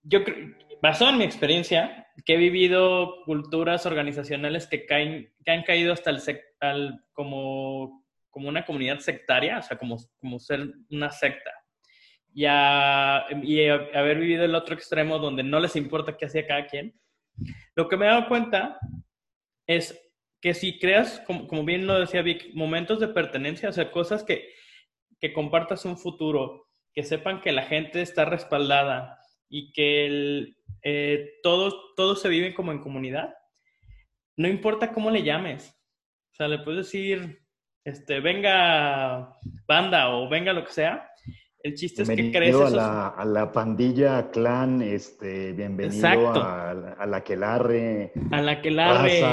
yo 0.04 0.24
creo, 0.24 0.54
basado 0.82 1.12
en 1.12 1.18
mi 1.18 1.24
experiencia, 1.24 2.08
que 2.26 2.34
he 2.34 2.38
vivido 2.38 3.24
culturas 3.26 3.86
organizacionales 3.86 4.68
que, 4.68 4.86
caen, 4.86 5.34
que 5.46 5.52
han 5.52 5.64
caído 5.64 5.94
hasta 5.94 6.10
el, 6.10 6.20
al, 6.60 7.06
como, 7.14 8.06
como 8.30 8.50
una 8.50 8.66
comunidad 8.66 9.00
sectaria, 9.00 9.60
o 9.60 9.62
sea, 9.62 9.78
como, 9.78 9.98
como 10.20 10.40
ser 10.40 10.74
una 10.90 11.10
secta. 11.10 11.52
Y, 12.34 12.44
y 12.46 13.70
haber 13.70 14.20
vivido 14.20 14.44
el 14.44 14.56
otro 14.56 14.76
extremo 14.76 15.20
donde 15.20 15.44
no 15.44 15.60
les 15.60 15.76
importa 15.76 16.18
qué 16.18 16.26
hacía 16.26 16.46
cada 16.46 16.68
quien, 16.68 17.00
lo 17.76 17.88
que 17.88 17.96
me 17.98 18.06
he 18.06 18.10
dado 18.10 18.28
cuenta 18.28 18.78
es 19.68 20.07
que 20.41 20.53
si 20.53 20.79
creas, 20.79 21.22
como, 21.25 21.63
bien 21.63 21.88
lo 21.88 22.00
decía 22.00 22.22
Vic, 22.22 22.53
momentos 22.53 23.00
de 23.00 23.08
pertenencia, 23.08 23.70
o 23.70 23.74
sea, 23.74 23.91
cosas 23.91 24.24
que, 24.24 24.50
que 25.20 25.34
compartas 25.34 25.86
un 25.86 25.98
futuro, 25.98 26.67
que 26.94 27.03
sepan 27.03 27.41
que 27.41 27.51
la 27.51 27.63
gente 27.63 28.01
está 28.01 28.25
respaldada 28.25 29.20
y 29.50 29.72
que 29.72 30.06
el, 30.06 30.58
eh, 30.84 31.34
todos, 31.41 31.75
todos 31.96 32.22
se 32.22 32.29
viven 32.29 32.53
como 32.53 32.72
en 32.72 32.79
comunidad, 32.79 33.34
no 34.36 34.48
importa 34.48 34.94
cómo 34.94 35.10
le 35.10 35.24
llames. 35.24 35.74
O 36.32 36.36
sea, 36.36 36.48
le 36.48 36.60
puedes 36.60 36.86
decir, 36.86 37.41
este, 37.84 38.20
venga 38.20 39.36
banda 39.67 40.10
o 40.10 40.29
venga 40.29 40.53
lo 40.53 40.63
que 40.63 40.72
sea. 40.72 41.10
El 41.63 41.74
chiste 41.74 42.03
es 42.03 42.10
que 42.10 42.32
crees 42.32 42.56
a, 42.56 42.70
la, 42.70 43.08
a 43.08 43.25
la 43.25 43.51
pandilla, 43.51 44.29
clan, 44.29 44.84
este, 44.84 45.53
bienvenido 45.53 46.29
a, 46.29 46.72
a, 46.72 47.06
la 47.08 47.24
Quelarre. 47.24 48.13
A 48.32 48.41
la 48.41 48.62
Quelarre 48.62 49.24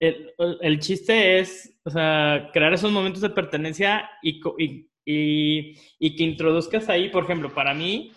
el, 0.00 0.32
el, 0.62 0.78
chiste 0.80 1.38
es, 1.38 1.78
o 1.84 1.90
sea, 1.90 2.48
crear 2.52 2.72
esos 2.72 2.90
momentos 2.90 3.20
de 3.20 3.30
pertenencia 3.30 4.10
y, 4.22 4.40
y, 4.58 5.76
y, 5.98 6.16
que 6.16 6.24
introduzcas 6.24 6.88
ahí, 6.88 7.10
por 7.10 7.24
ejemplo, 7.24 7.52
para 7.52 7.74
mí, 7.74 8.12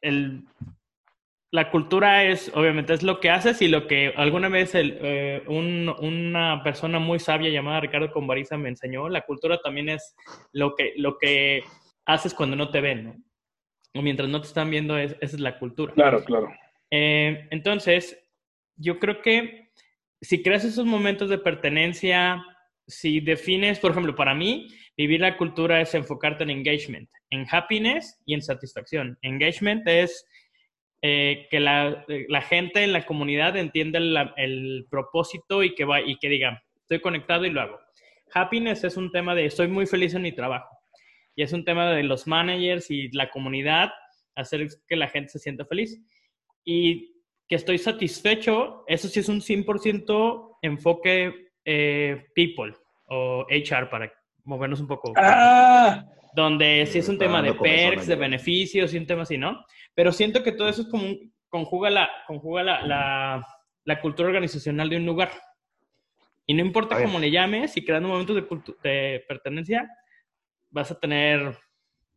el, 0.00 0.44
la 1.52 1.70
cultura 1.70 2.24
es, 2.24 2.50
obviamente, 2.54 2.94
es 2.94 3.04
lo 3.04 3.20
que 3.20 3.30
haces 3.30 3.62
y 3.62 3.68
lo 3.68 3.86
que 3.86 4.12
alguna 4.16 4.48
vez 4.48 4.74
el, 4.74 4.98
eh, 5.00 5.44
un, 5.46 5.94
una 6.00 6.62
persona 6.64 6.98
muy 6.98 7.20
sabia 7.20 7.50
llamada 7.50 7.80
Ricardo 7.80 8.10
Convariza 8.10 8.58
me 8.58 8.70
enseñó, 8.70 9.08
la 9.08 9.22
cultura 9.22 9.60
también 9.60 9.88
es 9.88 10.16
lo 10.52 10.74
que, 10.74 10.94
lo 10.96 11.16
que 11.16 11.62
haces 12.06 12.34
cuando 12.34 12.56
no 12.56 12.70
te 12.70 12.80
ven, 12.80 13.04
¿no? 13.04 13.16
O 13.94 14.02
mientras 14.02 14.28
no 14.28 14.40
te 14.40 14.48
están 14.48 14.70
viendo, 14.70 14.98
es, 14.98 15.12
esa 15.20 15.36
es 15.36 15.40
la 15.40 15.58
cultura. 15.58 15.92
Claro, 15.92 16.24
claro. 16.24 16.48
Eh, 16.90 17.46
entonces, 17.50 18.18
yo 18.76 18.98
creo 18.98 19.20
que 19.22 19.68
si 20.22 20.42
creas 20.42 20.64
esos 20.64 20.86
momentos 20.86 21.28
de 21.28 21.38
pertenencia, 21.38 22.42
si 22.86 23.20
defines, 23.20 23.80
por 23.80 23.90
ejemplo, 23.90 24.14
para 24.14 24.34
mí, 24.34 24.68
vivir 24.96 25.20
la 25.20 25.36
cultura 25.36 25.80
es 25.80 25.94
enfocarte 25.94 26.44
en 26.44 26.50
engagement, 26.50 27.10
en 27.30 27.44
happiness 27.50 28.20
y 28.24 28.34
en 28.34 28.42
satisfacción. 28.42 29.18
Engagement 29.22 29.86
es 29.86 30.24
eh, 31.02 31.48
que 31.50 31.58
la, 31.58 32.04
gente 32.48 32.84
en 32.84 32.92
la 32.92 33.04
comunidad 33.04 33.56
entienda 33.56 33.98
el, 34.36 34.86
propósito 34.88 35.64
y 35.64 35.74
que, 35.74 35.84
va, 35.84 36.00
y 36.00 36.16
que 36.18 36.28
diga, 36.28 36.62
estoy 36.76 37.00
conectado 37.00 37.44
y 37.44 37.50
lo 37.50 37.60
hago. 37.60 37.80
Happiness 38.32 38.84
es 38.84 38.96
un 38.96 39.10
tema 39.10 39.34
de 39.34 39.46
estoy 39.46 39.66
muy 39.66 39.86
feliz 39.86 40.14
en 40.14 40.22
mi 40.22 40.32
trabajo. 40.32 40.68
Y 41.34 41.42
es 41.42 41.52
un 41.52 41.64
tema 41.64 41.90
de 41.90 42.04
los 42.04 42.28
managers 42.28 42.90
y 42.90 43.10
la 43.10 43.30
comunidad, 43.30 43.90
hacer 44.36 44.68
que 44.86 44.96
la 44.96 45.08
gente 45.08 45.30
se 45.30 45.40
sienta 45.40 45.64
feliz. 45.64 46.00
Y 46.64 47.11
que 47.52 47.56
estoy 47.56 47.76
satisfecho, 47.76 48.82
eso 48.86 49.08
sí 49.08 49.20
es 49.20 49.28
un 49.28 49.42
100% 49.42 50.56
enfoque 50.62 51.50
eh, 51.66 52.24
people 52.34 52.74
o 53.08 53.44
HR 53.46 53.90
para 53.90 54.10
movernos 54.44 54.80
un 54.80 54.86
poco. 54.86 55.12
Ah. 55.18 56.02
Donde 56.34 56.86
sí 56.86 57.00
es 57.00 57.10
un 57.10 57.18
tema 57.18 57.42
de 57.42 57.52
perks, 57.52 58.06
de 58.06 58.16
beneficios 58.16 58.94
y 58.94 58.96
un 58.96 59.06
tema 59.06 59.24
así, 59.24 59.36
¿no? 59.36 59.66
Pero 59.94 60.12
siento 60.12 60.42
que 60.42 60.52
todo 60.52 60.66
eso 60.66 60.80
es 60.80 60.88
como 60.88 61.04
conjuga, 61.50 61.90
la, 61.90 62.08
conjuga 62.26 62.62
la, 62.62 63.46
la, 63.84 64.00
cultura 64.00 64.28
organizacional 64.30 64.88
de 64.88 64.96
un 64.96 65.04
lugar. 65.04 65.30
Y 66.46 66.54
no 66.54 66.64
importa 66.64 67.02
cómo 67.02 67.18
le 67.18 67.30
llames, 67.30 67.72
si 67.74 67.84
creando 67.84 68.08
momentos 68.08 68.34
de, 68.34 68.48
de 68.82 69.24
pertenencia, 69.28 69.86
vas 70.70 70.90
a 70.90 70.98
tener, 70.98 71.54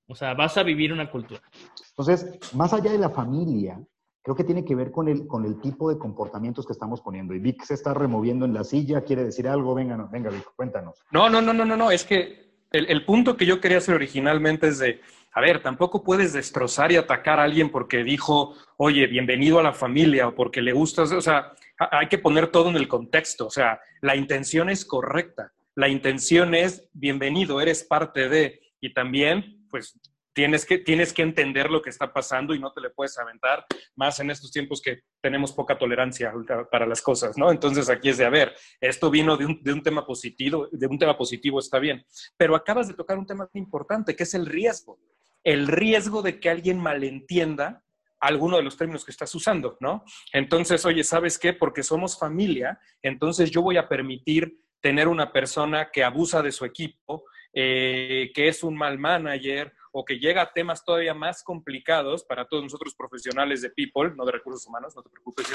o 0.07 0.15
sea, 0.15 0.33
vas 0.33 0.55
a 0.55 0.63
vivir 0.63 0.93
una 0.93 1.11
cultura. 1.11 1.41
Entonces, 1.89 2.39
más 2.53 2.71
allá 2.71 2.93
de 2.93 2.99
la 2.99 3.09
familia, 3.09 3.85
creo 4.25 4.35
que 4.35 4.43
tiene 4.43 4.65
que 4.65 4.73
ver 4.73 4.91
con 4.91 5.07
el, 5.07 5.27
con 5.27 5.45
el 5.45 5.61
tipo 5.61 5.87
de 5.87 5.99
comportamientos 5.99 6.65
que 6.65 6.73
estamos 6.73 6.99
poniendo. 6.99 7.35
Y 7.35 7.39
Vic 7.39 7.63
se 7.63 7.75
está 7.75 7.93
removiendo 7.93 8.43
en 8.45 8.55
la 8.55 8.63
silla, 8.63 9.03
quiere 9.03 9.23
decir 9.23 9.47
algo, 9.47 9.75
venga, 9.75 10.09
venga 10.11 10.31
Vic, 10.31 10.43
cuéntanos. 10.55 10.99
No, 11.11 11.29
no, 11.29 11.43
no, 11.43 11.53
no, 11.53 11.63
no, 11.63 11.77
no, 11.77 11.91
es 11.91 12.05
que 12.05 12.55
el, 12.71 12.87
el, 12.87 13.05
punto 13.05 13.37
que 13.37 13.45
yo 13.45 13.61
quería 13.61 13.77
hacer 13.77 13.93
originalmente 13.93 14.69
es 14.69 14.79
de, 14.79 14.99
a 15.31 15.41
ver, 15.41 15.61
tampoco 15.61 16.03
puedes 16.03 16.33
destrozar 16.33 16.91
y 16.91 16.95
atacar 16.95 17.39
a 17.39 17.43
alguien 17.43 17.69
porque 17.69 18.03
dijo, 18.03 18.55
oye, 18.77 19.05
bienvenido 19.05 19.59
a 19.59 19.63
la 19.63 19.73
familia 19.73 20.29
o 20.29 20.33
porque 20.33 20.63
le 20.63 20.73
gusta, 20.73 21.03
o 21.03 21.21
sea, 21.21 21.53
hay 21.77 22.07
que 22.07 22.17
poner 22.17 22.47
todo 22.47 22.69
en 22.69 22.77
el 22.77 22.87
contexto, 22.87 23.45
o 23.45 23.51
sea, 23.51 23.79
la 24.01 24.15
intención 24.15 24.71
es 24.71 24.85
correcta, 24.85 25.53
la 25.75 25.87
intención 25.87 26.55
es, 26.55 26.89
bienvenido, 26.93 27.61
eres 27.61 27.83
parte 27.83 28.27
de, 28.27 28.59
y 28.81 28.91
también, 28.91 29.67
pues 29.69 29.99
tienes 30.35 30.65
que, 30.65 30.77
tienes 30.79 31.13
que 31.13 31.21
entender 31.21 31.71
lo 31.71 31.81
que 31.81 31.89
está 31.89 32.11
pasando 32.11 32.53
y 32.53 32.59
no 32.59 32.73
te 32.73 32.81
le 32.81 32.89
puedes 32.89 33.17
aventar, 33.17 33.65
más 33.95 34.19
en 34.19 34.29
estos 34.29 34.51
tiempos 34.51 34.81
que 34.81 34.99
tenemos 35.21 35.53
poca 35.53 35.77
tolerancia 35.77 36.33
para 36.69 36.85
las 36.85 37.01
cosas, 37.01 37.37
¿no? 37.37 37.51
Entonces 37.51 37.89
aquí 37.89 38.09
es 38.09 38.17
de, 38.17 38.25
a 38.25 38.29
ver, 38.29 38.53
esto 38.81 39.09
vino 39.09 39.37
de 39.37 39.45
un, 39.45 39.63
de 39.63 39.71
un 39.71 39.81
tema 39.81 40.05
positivo, 40.05 40.67
de 40.71 40.87
un 40.87 40.99
tema 40.99 41.17
positivo 41.17 41.59
está 41.59 41.79
bien, 41.79 42.05
pero 42.35 42.53
acabas 42.53 42.89
de 42.89 42.93
tocar 42.93 43.17
un 43.17 43.25
tema 43.25 43.49
importante, 43.53 44.15
que 44.15 44.23
es 44.23 44.33
el 44.33 44.45
riesgo. 44.45 44.99
El 45.41 45.67
riesgo 45.67 46.21
de 46.21 46.39
que 46.39 46.49
alguien 46.49 46.79
malentienda 46.79 47.83
alguno 48.19 48.57
de 48.57 48.63
los 48.63 48.75
términos 48.75 49.05
que 49.05 49.11
estás 49.11 49.33
usando, 49.35 49.77
¿no? 49.79 50.03
Entonces, 50.33 50.85
oye, 50.85 51.03
¿sabes 51.03 51.39
qué? 51.39 51.53
Porque 51.53 51.81
somos 51.81 52.19
familia, 52.19 52.77
entonces 53.01 53.51
yo 53.51 53.61
voy 53.61 53.77
a 53.77 53.87
permitir 53.87 54.59
tener 54.81 55.07
una 55.07 55.31
persona 55.31 55.91
que 55.91 56.03
abusa 56.03 56.41
de 56.41 56.51
su 56.51 56.65
equipo, 56.65 57.23
eh, 57.53 58.31
que 58.33 58.49
es 58.49 58.63
un 58.63 58.75
mal 58.75 58.99
manager 58.99 59.71
o 59.97 60.03
que 60.03 60.19
llega 60.19 60.41
a 60.41 60.51
temas 60.51 60.83
todavía 60.83 61.13
más 61.13 61.41
complicados 61.41 62.25
para 62.25 62.45
todos 62.45 62.63
nosotros 62.63 62.93
profesionales 62.95 63.61
de 63.61 63.69
people, 63.69 64.11
no 64.13 64.25
de 64.25 64.33
recursos 64.33 64.67
humanos, 64.67 64.93
no 64.93 65.01
te 65.01 65.09
preocupes, 65.09 65.47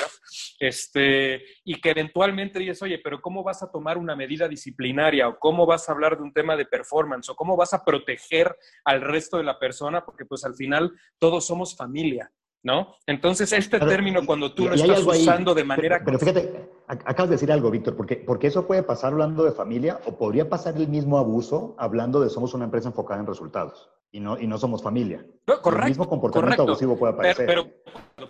este, 0.59 1.45
y 1.63 1.79
que 1.79 1.91
eventualmente 1.91 2.59
dices, 2.59 2.81
oye, 2.81 2.99
pero 3.05 3.21
¿cómo 3.21 3.43
vas 3.43 3.63
a 3.63 3.71
tomar 3.71 3.99
una 3.99 4.17
medida 4.17 4.49
disciplinaria 4.49 5.29
o 5.29 5.39
cómo 5.39 5.67
vas 5.67 5.87
a 5.87 5.93
hablar 5.93 6.17
de 6.17 6.23
un 6.23 6.33
tema 6.33 6.57
de 6.57 6.65
performance 6.65 7.29
o 7.29 7.37
cómo 7.37 7.55
vas 7.55 7.75
a 7.75 7.85
proteger 7.85 8.57
al 8.87 9.03
resto 9.03 9.37
de 9.37 9.45
la 9.45 9.59
persona? 9.59 10.07
Porque 10.07 10.25
pues 10.25 10.43
al 10.45 10.55
final 10.55 10.91
todos 11.19 11.47
somos 11.47 11.77
familia. 11.77 12.33
¿No? 12.63 12.97
Entonces, 13.07 13.53
este 13.53 13.79
término, 13.79 14.25
cuando 14.27 14.53
tú 14.53 14.69
lo 14.69 14.75
estás 14.75 15.01
usando 15.01 15.55
de 15.55 15.65
manera... 15.65 16.03
Pero, 16.05 16.19
fíjate, 16.19 16.69
acabas 16.87 17.31
de 17.31 17.37
decir 17.37 17.51
algo, 17.53 17.71
Víctor, 17.71 17.97
porque, 17.97 18.17
porque 18.17 18.49
eso 18.49 18.67
puede 18.67 18.83
pasar 18.83 19.13
hablando 19.13 19.45
de 19.45 19.53
familia 19.53 20.01
o 20.05 20.17
podría 20.17 20.49
pasar 20.49 20.77
el 20.77 20.89
mismo 20.89 21.19
abuso 21.19 21.75
hablando 21.79 22.21
de 22.21 22.29
somos 22.29 22.55
una 22.55 22.65
empresa 22.65 22.89
enfocada 22.89 23.21
en 23.21 23.27
resultados 23.27 23.91
y 24.13 24.21
no, 24.21 24.39
y 24.39 24.47
no 24.47 24.59
somos 24.59 24.83
familia. 24.83 25.25
correcto. 25.45 25.71
El 25.83 25.89
mismo 25.89 26.09
comportamiento 26.09 26.63
abusivo 26.63 26.99
puede 26.99 27.15
aparecer. 27.15 27.47
Pero, 27.47 27.69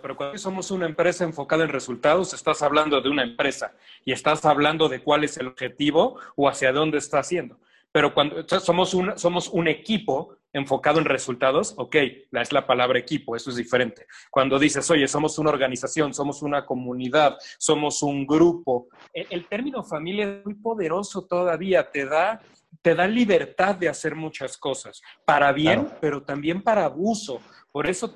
pero, 0.01 0.15
cuando 0.15 0.37
somos 0.37 0.71
una 0.71 0.85
empresa 0.85 1.23
enfocada 1.23 1.63
en 1.63 1.69
resultados, 1.69 2.33
estás 2.33 2.61
hablando 2.61 3.01
de 3.01 3.09
una 3.09 3.23
empresa 3.23 3.73
y 4.05 4.11
estás 4.11 4.45
hablando 4.45 4.89
de 4.89 5.03
cuál 5.03 5.23
es 5.23 5.37
el 5.37 5.47
objetivo 5.47 6.17
o 6.35 6.47
hacia 6.47 6.71
dónde 6.71 6.99
está 6.99 7.19
haciendo. 7.19 7.59
Pero 7.91 8.13
cuando 8.13 8.47
somos 8.47 8.93
un, 8.93 9.17
somos 9.17 9.49
un 9.49 9.67
equipo 9.67 10.37
enfocado 10.53 10.99
en 10.99 11.05
resultados, 11.05 11.73
ok, 11.77 11.95
es 12.31 12.51
la 12.51 12.65
palabra 12.65 12.99
equipo, 12.99 13.35
eso 13.35 13.49
es 13.49 13.55
diferente. 13.55 14.05
Cuando 14.29 14.59
dices, 14.59 14.89
oye, 14.91 15.07
somos 15.07 15.37
una 15.39 15.49
organización, 15.49 16.13
somos 16.13 16.41
una 16.41 16.65
comunidad, 16.65 17.37
somos 17.57 18.03
un 18.03 18.25
grupo, 18.25 18.89
el, 19.13 19.27
el 19.29 19.47
término 19.47 19.83
familia 19.83 20.25
es 20.25 20.45
muy 20.45 20.55
poderoso 20.55 21.25
todavía, 21.25 21.89
te 21.89 22.05
da 22.05 22.41
te 22.81 22.95
da 22.95 23.07
libertad 23.07 23.75
de 23.75 23.89
hacer 23.89 24.15
muchas 24.15 24.57
cosas, 24.57 25.01
para 25.25 25.51
bien, 25.51 25.87
pero 25.99 26.23
también 26.23 26.63
para 26.63 26.85
abuso. 26.85 27.39
Por 27.71 27.87
eso 27.87 28.13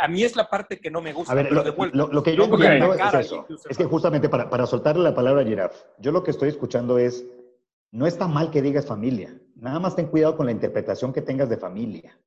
a 0.00 0.08
mí 0.08 0.22
es 0.22 0.36
la 0.36 0.48
parte 0.48 0.78
que 0.78 0.90
no 0.90 1.02
me 1.02 1.12
gusta. 1.12 1.32
A 1.32 1.34
ver, 1.34 1.50
lo, 1.52 2.22
que 2.22 2.36
yo 2.36 2.44
entiendo 2.44 2.94
es, 2.94 3.32
es, 3.68 3.76
que 3.76 3.84
justamente 3.84 4.28
para, 4.28 4.48
para 4.48 4.66
soltarle 4.66 5.02
la 5.02 5.14
palabra 5.14 5.42
a 5.42 5.70
yo 5.98 6.12
lo 6.12 6.22
que 6.22 6.30
estoy 6.30 6.48
escuchando 6.48 6.98
es, 6.98 7.26
no 7.90 8.06
está 8.06 8.26
mal 8.26 8.50
que 8.50 8.62
digas 8.62 8.86
familia, 8.86 9.38
nada 9.56 9.80
más 9.80 9.96
ten 9.96 10.06
cuidado 10.06 10.36
con 10.36 10.46
la 10.46 10.52
interpretación 10.52 11.12
que 11.12 11.22
tengas 11.22 11.48
de 11.48 11.56
familia, 11.56 12.18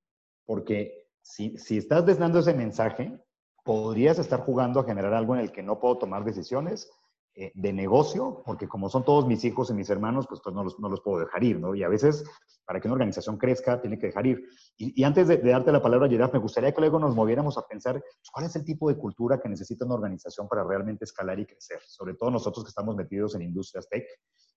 porque 0.45 1.07
si, 1.21 1.57
si 1.57 1.77
estás 1.77 2.05
desdando 2.05 2.39
ese 2.39 2.53
mensaje, 2.53 3.19
podrías 3.63 4.19
estar 4.19 4.41
jugando 4.41 4.79
a 4.79 4.83
generar 4.83 5.13
algo 5.13 5.36
en 5.36 5.41
el 5.41 5.51
que 5.51 5.63
no 5.63 5.79
puedo 5.79 5.98
tomar 5.98 6.24
decisiones 6.24 6.89
eh, 7.36 7.51
de 7.53 7.71
negocio, 7.71 8.41
porque 8.45 8.67
como 8.67 8.89
son 8.89 9.05
todos 9.05 9.25
mis 9.27 9.45
hijos 9.45 9.69
y 9.69 9.74
mis 9.74 9.89
hermanos, 9.89 10.25
pues, 10.27 10.41
pues 10.43 10.53
no, 10.55 10.63
los, 10.63 10.79
no, 10.79 10.89
los, 10.89 11.00
puedo 11.01 11.19
dejar 11.19 11.43
ir, 11.43 11.59
¿no? 11.59 11.75
Y 11.75 11.83
a 11.83 11.88
veces, 11.88 12.25
para 12.65 12.81
que 12.81 12.88
una 12.88 12.95
organización 12.95 13.38
crezca, 13.38 13.79
tiene 13.79 13.98
que 13.98 14.07
dejar 14.07 14.25
ir. 14.25 14.43
Y, 14.75 15.03
antes 15.03 15.27
de, 15.27 15.38
darte 15.38 15.71
la 15.71 15.81
palabra, 15.81 16.09
Gerard, 16.09 16.33
me 16.33 16.39
gustaría 16.39 16.74
que 16.74 16.81
luego 16.81 17.00
nos 17.00 17.15
moviéramos 17.15 17.57
a 17.57 17.62
pensar 17.67 17.93
pues, 17.93 18.29
cuál 18.33 18.45
es 18.45 18.55
el 18.55 18.65
tipo 18.65 18.89
de 18.89 18.98
cultura 18.98 19.39
que 19.39 19.48
necesita 19.48 19.86
una 19.86 19.95
organización 19.95 20.48
para 20.48 20.63
realmente 20.63 21.05
escalar 21.05 21.39
y 21.39 21.45
crecer, 21.45 21.79
sobre 21.86 22.15
todo 22.15 22.31
nosotros 22.31 22.65
que 22.65 22.69
estamos 22.69 22.95
metidos 22.95 23.36
en 23.36 23.43
industrias 23.43 23.88
tech. 23.88 24.05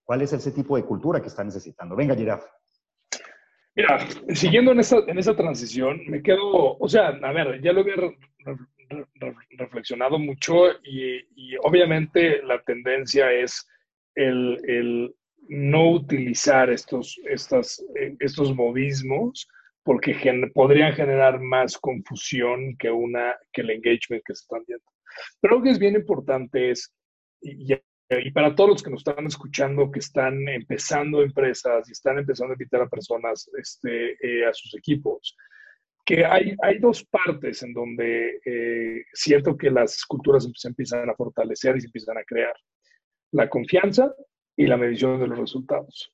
¿Cuál 0.02 0.22
es 0.22 0.32
ese 0.32 0.50
tipo 0.50 0.74
de 0.74 0.84
cultura 0.84 1.20
que 1.20 1.28
está 1.28 1.44
necesitando? 1.44 1.94
Venga, 1.94 2.16
Giraf. 2.16 2.44
Mira, 3.74 4.06
siguiendo 4.34 4.72
en 4.72 4.80
esa, 4.80 4.98
en 5.06 5.18
esa 5.18 5.34
transición, 5.34 6.02
me 6.06 6.22
quedo, 6.22 6.76
o 6.78 6.88
sea, 6.88 7.08
a 7.08 7.32
ver, 7.32 7.62
ya 7.62 7.72
lo 7.72 7.80
había 7.80 7.94
reflexionado 9.52 10.18
mucho 10.18 10.70
y, 10.84 11.56
obviamente 11.62 12.42
la 12.42 12.62
tendencia 12.62 13.32
es 13.32 13.66
el, 14.14 15.14
no 15.48 15.90
utilizar 15.90 16.70
estos, 16.70 17.18
estas, 17.24 17.84
eh, 17.96 18.14
estos 18.20 18.54
modismos 18.54 19.48
porque 19.82 20.14
podrían 20.54 20.92
generar 20.92 21.40
más 21.40 21.76
confusión 21.78 22.76
que, 22.76 22.90
una, 22.90 23.36
que 23.52 23.62
el 23.62 23.70
engagement 23.70 24.22
que 24.24 24.34
se 24.34 24.42
están 24.42 24.62
viendo. 24.66 24.84
Pero 25.40 25.56
lo 25.56 25.62
que 25.62 25.70
es 25.70 25.78
bien 25.78 25.96
importante 25.96 26.70
es, 26.70 26.94
y 28.20 28.30
para 28.30 28.54
todos 28.54 28.70
los 28.70 28.82
que 28.82 28.90
nos 28.90 29.06
están 29.06 29.26
escuchando, 29.26 29.90
que 29.90 30.00
están 30.00 30.48
empezando 30.48 31.22
empresas 31.22 31.88
y 31.88 31.92
están 31.92 32.18
empezando 32.18 32.52
a 32.52 32.54
invitar 32.54 32.82
a 32.82 32.88
personas 32.88 33.48
este, 33.58 34.12
eh, 34.20 34.46
a 34.46 34.52
sus 34.52 34.74
equipos, 34.74 35.36
que 36.04 36.24
hay, 36.24 36.54
hay 36.62 36.78
dos 36.78 37.04
partes 37.04 37.62
en 37.62 37.72
donde 37.72 38.40
eh, 38.44 39.04
siento 39.12 39.56
que 39.56 39.70
las 39.70 40.04
culturas 40.04 40.48
se 40.54 40.68
empiezan 40.68 41.08
a 41.08 41.14
fortalecer 41.14 41.76
y 41.76 41.80
se 41.80 41.86
empiezan 41.86 42.18
a 42.18 42.24
crear. 42.24 42.54
La 43.30 43.48
confianza 43.48 44.12
y 44.56 44.66
la 44.66 44.76
medición 44.76 45.20
de 45.20 45.28
los 45.28 45.38
resultados. 45.38 46.12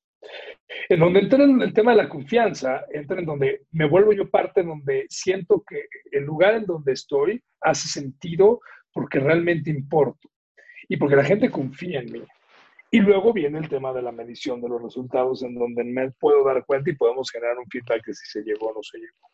En 0.88 1.00
donde 1.00 1.20
entra 1.20 1.42
el 1.42 1.72
tema 1.72 1.92
de 1.92 2.02
la 2.02 2.08
confianza, 2.08 2.84
entra 2.92 3.18
en 3.18 3.26
donde 3.26 3.62
me 3.70 3.88
vuelvo 3.88 4.12
yo 4.12 4.28
parte, 4.28 4.60
en 4.60 4.68
donde 4.68 5.06
siento 5.08 5.64
que 5.66 5.84
el 6.10 6.24
lugar 6.24 6.54
en 6.54 6.66
donde 6.66 6.92
estoy 6.92 7.42
hace 7.60 7.88
sentido 7.88 8.60
porque 8.92 9.20
realmente 9.20 9.70
importo 9.70 10.28
y 10.88 10.96
porque 10.96 11.16
la 11.16 11.24
gente 11.24 11.50
confía 11.50 12.00
en 12.00 12.12
mí. 12.12 12.22
Y 12.90 13.00
luego 13.00 13.34
viene 13.34 13.58
el 13.58 13.68
tema 13.68 13.92
de 13.92 14.00
la 14.00 14.12
medición 14.12 14.62
de 14.62 14.68
los 14.68 14.82
resultados, 14.82 15.42
en 15.42 15.54
donde 15.54 15.84
me 15.84 16.10
puedo 16.12 16.42
dar 16.44 16.64
cuenta 16.64 16.90
y 16.90 16.96
podemos 16.96 17.30
generar 17.30 17.58
un 17.58 17.68
feedback 17.68 18.06
de 18.06 18.14
si 18.14 18.26
se 18.26 18.42
llegó 18.42 18.68
o 18.68 18.74
no 18.74 18.82
se 18.82 18.98
llegó. 18.98 19.28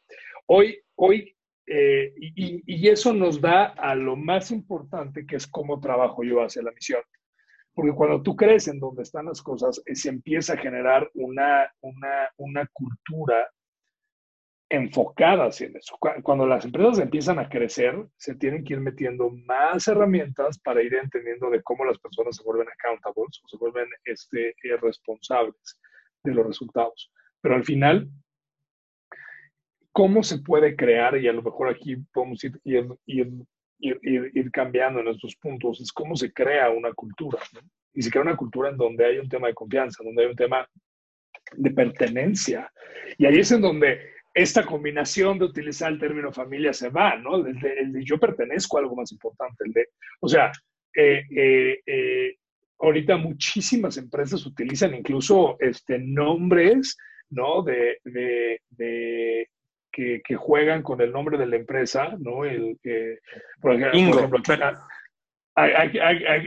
Hoy, 0.46 0.80
hoy 0.96 1.36
eh, 1.66 2.12
y, 2.16 2.62
y, 2.66 2.88
eso 2.88 3.14
nos 3.14 3.40
da 3.40 3.66
a 3.66 3.94
lo 3.94 4.16
más 4.16 4.50
importante, 4.50 5.24
que 5.24 5.36
es 5.36 5.46
cómo 5.46 5.80
trabajo 5.80 6.24
yo 6.24 6.42
hacia 6.42 6.62
la 6.62 6.72
misión. 6.72 7.00
Porque 7.72 7.92
cuando 7.92 8.22
tú 8.22 8.36
crees 8.36 8.68
en 8.68 8.78
dónde 8.78 9.02
están 9.02 9.26
las 9.26 9.40
cosas, 9.40 9.80
eh, 9.86 9.94
se 9.94 10.08
empieza 10.08 10.54
a 10.54 10.58
generar 10.58 11.08
una, 11.14 11.72
una, 11.80 12.28
una 12.36 12.68
cultura 12.72 13.48
enfocadas 14.74 15.60
en 15.60 15.76
eso. 15.76 15.96
Cuando 16.22 16.46
las 16.46 16.64
empresas 16.64 16.98
empiezan 16.98 17.38
a 17.38 17.48
crecer, 17.48 18.06
se 18.16 18.34
tienen 18.34 18.64
que 18.64 18.74
ir 18.74 18.80
metiendo 18.80 19.30
más 19.30 19.86
herramientas 19.88 20.58
para 20.58 20.82
ir 20.82 20.94
entendiendo 20.94 21.50
de 21.50 21.62
cómo 21.62 21.84
las 21.84 21.98
personas 21.98 22.36
se 22.36 22.42
vuelven 22.42 22.68
accountables 22.68 23.40
o 23.42 23.48
se 23.48 23.56
vuelven 23.56 23.88
este, 24.04 24.50
eh, 24.50 24.76
responsables 24.80 25.80
de 26.22 26.34
los 26.34 26.46
resultados. 26.46 27.10
Pero 27.40 27.54
al 27.54 27.64
final, 27.64 28.08
¿cómo 29.92 30.22
se 30.22 30.38
puede 30.38 30.76
crear? 30.76 31.16
Y 31.18 31.28
a 31.28 31.32
lo 31.32 31.42
mejor 31.42 31.68
aquí 31.68 31.96
podemos 32.12 32.42
ir, 32.44 32.60
ir, 32.64 34.50
cambiando 34.52 35.00
en 35.00 35.08
estos 35.08 35.36
puntos, 35.36 35.80
es 35.80 35.92
cómo 35.92 36.16
se 36.16 36.32
crea 36.32 36.70
una 36.70 36.92
cultura. 36.92 37.38
Y 37.92 38.02
se 38.02 38.10
crea 38.10 38.22
una 38.22 38.36
cultura 38.36 38.70
en 38.70 38.76
donde 38.76 39.04
hay 39.04 39.18
un 39.18 39.28
tema 39.28 39.46
de 39.46 39.54
confianza, 39.54 40.02
donde 40.02 40.24
hay 40.24 40.30
un 40.30 40.36
tema 40.36 40.68
de 41.52 41.70
pertenencia. 41.70 42.72
Y 43.18 43.26
ahí 43.26 43.38
es 43.38 43.52
en 43.52 43.60
donde 43.60 44.14
esta 44.34 44.66
combinación 44.66 45.38
de 45.38 45.44
utilizar 45.44 45.92
el 45.92 45.98
término 46.00 46.32
familia 46.32 46.72
se 46.72 46.90
va, 46.90 47.16
¿no? 47.16 47.36
El 47.36 47.60
de, 47.60 48.04
yo 48.04 48.18
pertenezco 48.18 48.76
a 48.76 48.80
algo 48.80 48.96
más 48.96 49.12
importante. 49.12 49.64
El 49.64 49.72
de, 49.72 49.88
o 50.20 50.28
sea, 50.28 50.50
eh, 50.92 51.22
eh, 51.30 51.80
eh, 51.86 52.36
ahorita 52.80 53.16
muchísimas 53.16 53.96
empresas 53.96 54.44
utilizan 54.44 54.92
incluso 54.94 55.56
este, 55.60 56.00
nombres, 56.00 56.98
¿no? 57.30 57.62
De, 57.62 57.98
de, 58.04 59.48
que, 59.92 60.20
que, 60.24 60.34
juegan 60.34 60.82
con 60.82 61.00
el 61.00 61.12
nombre 61.12 61.38
de 61.38 61.46
la 61.46 61.54
empresa, 61.54 62.16
¿no? 62.18 62.44
El, 62.44 62.76
por 63.60 63.74
ejemplo, 63.74 64.10
por 64.10 64.18
ejemplo 64.18 64.42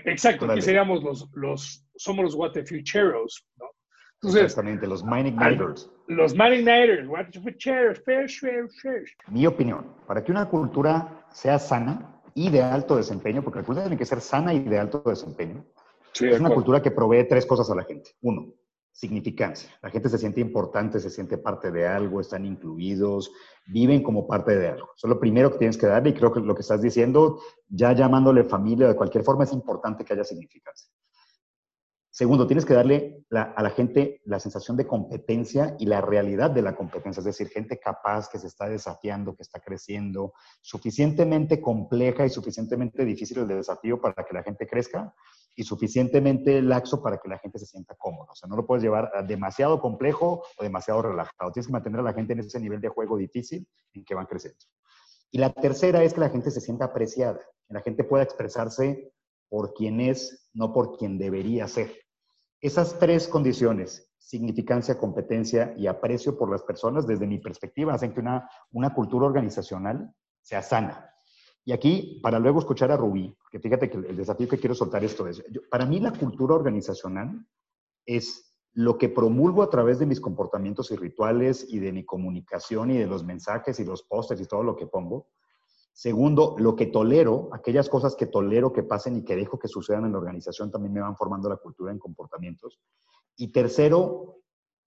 exacto, 0.06 0.52
aquí 0.52 0.62
seríamos 0.62 1.02
los, 1.02 1.30
los, 1.34 1.86
somos 1.95 2.26
los 2.26 2.36
What 2.36 2.52
the 2.52 2.63
¿no? 2.63 3.71
Exactamente, 4.23 4.88
los 4.88 5.03
Mining 5.03 5.36
Nighters. 5.36 5.89
Los 6.08 6.34
Mining 6.34 6.65
Nighters. 6.65 7.08
Mi 9.30 9.45
opinión, 9.45 9.86
para 10.08 10.23
que 10.23 10.32
una 10.32 10.49
cultura 10.49 11.25
sea 11.32 11.60
sana 11.60 12.21
y 12.34 12.49
de 12.49 12.62
alto 12.62 12.95
desempeño, 12.95 13.43
porque 13.43 13.60
la 13.60 13.65
cultura 13.65 13.86
tiene 13.86 13.97
que 13.97 14.06
ser 14.06 14.21
sana 14.21 14.53
y 14.53 14.60
de 14.60 14.80
alto 14.80 15.03
desempeño, 15.06 15.65
es 16.19 16.39
una 16.39 16.49
cultura 16.49 16.82
que 16.82 16.91
provee 16.91 17.27
tres 17.27 17.45
cosas 17.45 17.69
a 17.69 17.75
la 17.75 17.84
gente. 17.84 18.12
Uno, 18.21 18.53
significancia. 18.91 19.69
La 19.84 19.91
gente 19.91 20.10
se 20.10 20.17
siente 20.17 20.41
importante, 20.41 20.99
se 20.99 21.12
siente 21.12 21.38
parte 21.38 21.71
de 21.71 21.86
algo, 21.86 22.19
están 22.19 22.45
incluidos, 22.45 23.32
viven 23.67 24.01
como 24.01 24.27
parte 24.27 24.58
de 24.58 24.69
algo. 24.69 24.89
Eso 24.95 25.06
es 25.06 25.10
lo 25.10 25.19
primero 25.19 25.51
que 25.51 25.60
tienes 25.60 25.77
que 25.77 25.86
darle 25.86 26.10
y 26.10 26.13
creo 26.13 26.34
que 26.34 26.39
lo 26.39 26.56
que 26.56 26.62
estás 26.62 26.82
diciendo, 26.82 27.39
ya 27.67 27.93
llamándole 27.93 28.43
familia 28.43 28.88
de 28.88 28.95
cualquier 28.95 29.23
forma, 29.23 29.43
es 29.43 29.53
importante 29.53 30.03
que 30.03 30.13
haya 30.13 30.23
significancia. 30.23 30.89
Segundo, 32.17 32.47
tienes 32.47 32.65
que 32.65 32.73
darle 32.73 33.23
a 33.30 33.62
la 33.62 33.69
gente 33.69 34.21
la 34.25 34.39
sensación 34.39 34.75
de 34.75 34.88
competencia 34.88 35.75
y 35.77 35.86
la 35.86 36.01
realidad 36.01 36.49
de 36.49 36.63
la 36.63 36.75
competencia, 36.75 37.19
es 37.19 37.25
decir, 37.25 37.47
gente 37.47 37.80
capaz 37.80 38.27
que 38.27 38.39
se 38.39 38.47
está 38.47 38.67
desafiando, 38.67 39.36
que 39.36 39.43
está 39.43 39.60
creciendo, 39.60 40.34
suficientemente 40.60 41.62
compleja 41.62 42.25
y 42.25 42.32
suficientemente 42.32 43.06
difícil 43.06 43.38
el 43.38 43.47
desafío 43.47 44.01
para 44.01 44.25
que 44.25 44.34
la 44.34 44.41
gente 44.41 44.65
crezca 44.65 45.13
y 45.56 45.63
suficientemente 45.63 46.60
laxo 46.63 47.03
para 47.03 47.19
que 47.19 47.30
la 47.30 47.38
gente 47.38 47.60
se 47.60 47.67
sienta 47.67 47.93
cómoda. 47.93 48.32
O 48.32 48.36
sea, 48.36 48.49
no 48.49 48.56
lo 48.56 48.65
puedes 48.65 48.82
llevar 48.84 49.12
demasiado 49.27 49.80
complejo 49.80 50.43
o 50.58 50.63
demasiado 50.63 51.03
relajado. 51.03 51.51
Tienes 51.51 51.67
que 51.67 51.73
mantener 51.73 51.99
a 51.99 52.03
la 52.03 52.13
gente 52.13 52.34
en 52.34 52.39
ese 52.39 52.60
nivel 52.60 52.82
de 52.82 52.89
juego 52.89 53.15
difícil 53.15 53.67
en 53.93 54.03
que 54.03 54.15
van 54.15 54.25
creciendo. 54.25 54.58
Y 55.30 55.38
la 55.38 55.53
tercera 55.53 56.01
es 56.01 56.15
que 56.15 56.21
la 56.21 56.32
gente 56.32 56.49
se 56.49 56.62
sienta 56.62 56.86
apreciada, 56.86 57.41
que 57.67 57.75
la 57.75 57.82
gente 57.82 58.03
pueda 58.03 58.23
expresarse 58.23 59.13
por 59.49 59.75
quien 59.75 60.01
es, 60.01 60.49
no 60.56 60.73
por 60.73 60.97
quien 60.97 61.19
debería 61.19 61.67
ser. 61.67 62.07
Esas 62.60 62.98
tres 62.98 63.28
condiciones, 63.28 64.12
significancia, 64.17 64.98
competencia 64.98 65.74
y 65.78 65.88
aprecio 65.88 66.38
por 66.38 66.50
las 66.52 66.63
personas, 66.63 67.06
desde 67.06 67.28
mi 67.28 67.39
perspectiva, 67.39 67.93
hacen 67.93 68.13
que 68.13 68.20
una, 68.20 68.50
una 68.72 68.93
cultura 68.93 69.28
organizacional 69.28 70.12
sea 70.41 70.62
sana. 70.62 71.13
Y 71.63 71.74
aquí, 71.74 72.20
para 72.24 72.39
luego 72.39 72.60
escuchar 72.60 72.91
a 72.91 72.98
Rubí, 72.98 73.36
que 73.52 73.60
fíjate 73.60 73.89
que 73.89 73.98
el 73.98 74.15
desafío 74.15 74.48
que 74.48 74.58
quiero 74.58 74.74
soltar 74.74 75.04
esto 75.04 75.28
es, 75.28 75.43
para 75.70 75.86
mí 75.86 76.00
la 76.00 76.13
cultura 76.13 76.56
organizacional 76.56 77.46
es 78.06 78.56
lo 78.74 78.98
que 78.98 79.10
promulgo 79.10 79.63
a 79.63 79.70
través 79.70 80.00
de 80.00 80.06
mis 80.06 80.22
comportamientos 80.22 80.91
y 80.91 80.96
rituales 80.96 81.65
y 81.67 81.80
de 81.80 81.91
mi 81.91 82.06
comunicación 82.06 82.91
y 82.91 82.98
de 82.98 83.08
los 83.08 83.24
mensajes 83.24 83.80
y 83.80 83.86
los 83.86 84.04
pósters 84.04 84.39
y 84.39 84.46
todo 84.46 84.63
lo 84.63 84.76
que 84.76 84.88
pongo, 84.88 85.28
Segundo, 85.97 86.53
lo 86.60 86.75
que 86.75 86.86
tolero, 86.86 87.49
aquellas 87.51 87.89
cosas 87.89 88.15
que 88.15 88.27
tolero 88.27 88.71
que 88.71 88.83
pasen 88.83 89.17
y 89.17 89.23
que 89.23 89.36
dejo 89.36 89.57
que 89.57 89.67
sucedan 89.67 90.05
en 90.05 90.12
la 90.12 90.19
organización 90.19 90.69
también 90.69 90.93
me 90.93 91.01
van 91.01 91.15
formando 91.15 91.49
la 91.49 91.55
cultura 91.57 91.91
en 91.91 91.97
comportamientos. 91.97 92.79
Y 93.36 93.47
tercero, 93.47 94.43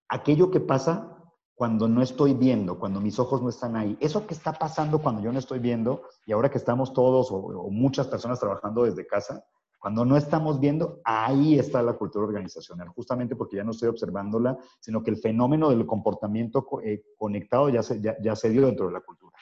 aquello 0.08 0.52
que 0.52 0.60
pasa 0.60 1.20
cuando 1.56 1.88
no 1.88 2.00
estoy 2.00 2.34
viendo, 2.34 2.78
cuando 2.78 3.00
mis 3.00 3.18
ojos 3.18 3.42
no 3.42 3.48
están 3.48 3.74
ahí. 3.74 3.98
Eso 3.98 4.24
que 4.24 4.34
está 4.34 4.52
pasando 4.52 5.00
cuando 5.00 5.20
yo 5.20 5.32
no 5.32 5.40
estoy 5.40 5.58
viendo 5.58 6.02
y 6.26 6.30
ahora 6.30 6.48
que 6.48 6.58
estamos 6.58 6.92
todos 6.92 7.32
o, 7.32 7.68
muchas 7.70 8.06
personas 8.06 8.38
trabajando 8.38 8.84
desde 8.84 9.04
casa, 9.04 9.44
cuando 9.80 10.04
no 10.04 10.16
estamos 10.16 10.60
viendo, 10.60 11.00
ahí 11.02 11.58
está 11.58 11.82
la 11.82 11.94
cultura 11.94 12.24
organizacional, 12.24 12.86
justamente 12.90 13.34
porque 13.34 13.56
ya 13.56 13.64
no 13.64 13.72
estoy 13.72 13.88
observándola, 13.88 14.56
sino 14.78 15.02
que 15.02 15.10
el 15.10 15.16
fenómeno 15.16 15.70
del 15.70 15.86
comportamiento 15.86 16.68
eh, 16.84 17.02
conectado 17.18 17.68
ya 17.68 17.82
se, 17.82 18.00
ya 18.00 18.36
se 18.36 18.50
dio 18.50 18.66
dentro 18.66 18.86
de 18.86 18.92
la 18.92 19.00
cultura. 19.00 19.36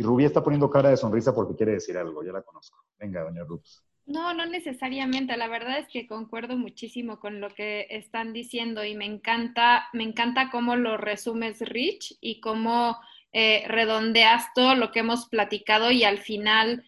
Y 0.00 0.02
Rubí 0.02 0.24
está 0.24 0.42
poniendo 0.42 0.70
cara 0.70 0.88
de 0.88 0.96
sonrisa 0.96 1.34
porque 1.34 1.54
quiere 1.54 1.72
decir 1.72 1.98
algo, 1.98 2.24
ya 2.24 2.32
la 2.32 2.40
conozco. 2.40 2.86
Venga, 2.98 3.20
doña 3.22 3.44
Ruth. 3.44 3.66
No, 4.06 4.32
no 4.32 4.46
necesariamente. 4.46 5.36
La 5.36 5.46
verdad 5.46 5.78
es 5.78 5.88
que 5.88 6.06
concuerdo 6.06 6.56
muchísimo 6.56 7.20
con 7.20 7.38
lo 7.38 7.50
que 7.50 7.86
están 7.90 8.32
diciendo 8.32 8.82
y 8.82 8.94
me 8.94 9.04
encanta, 9.04 9.88
me 9.92 10.04
encanta 10.04 10.48
cómo 10.50 10.74
lo 10.74 10.96
resumes, 10.96 11.60
Rich, 11.60 12.16
y 12.22 12.40
cómo 12.40 12.96
eh, 13.34 13.64
redondeas 13.68 14.46
todo 14.54 14.74
lo 14.74 14.90
que 14.90 15.00
hemos 15.00 15.28
platicado 15.28 15.90
y 15.90 16.04
al 16.04 16.16
final, 16.16 16.82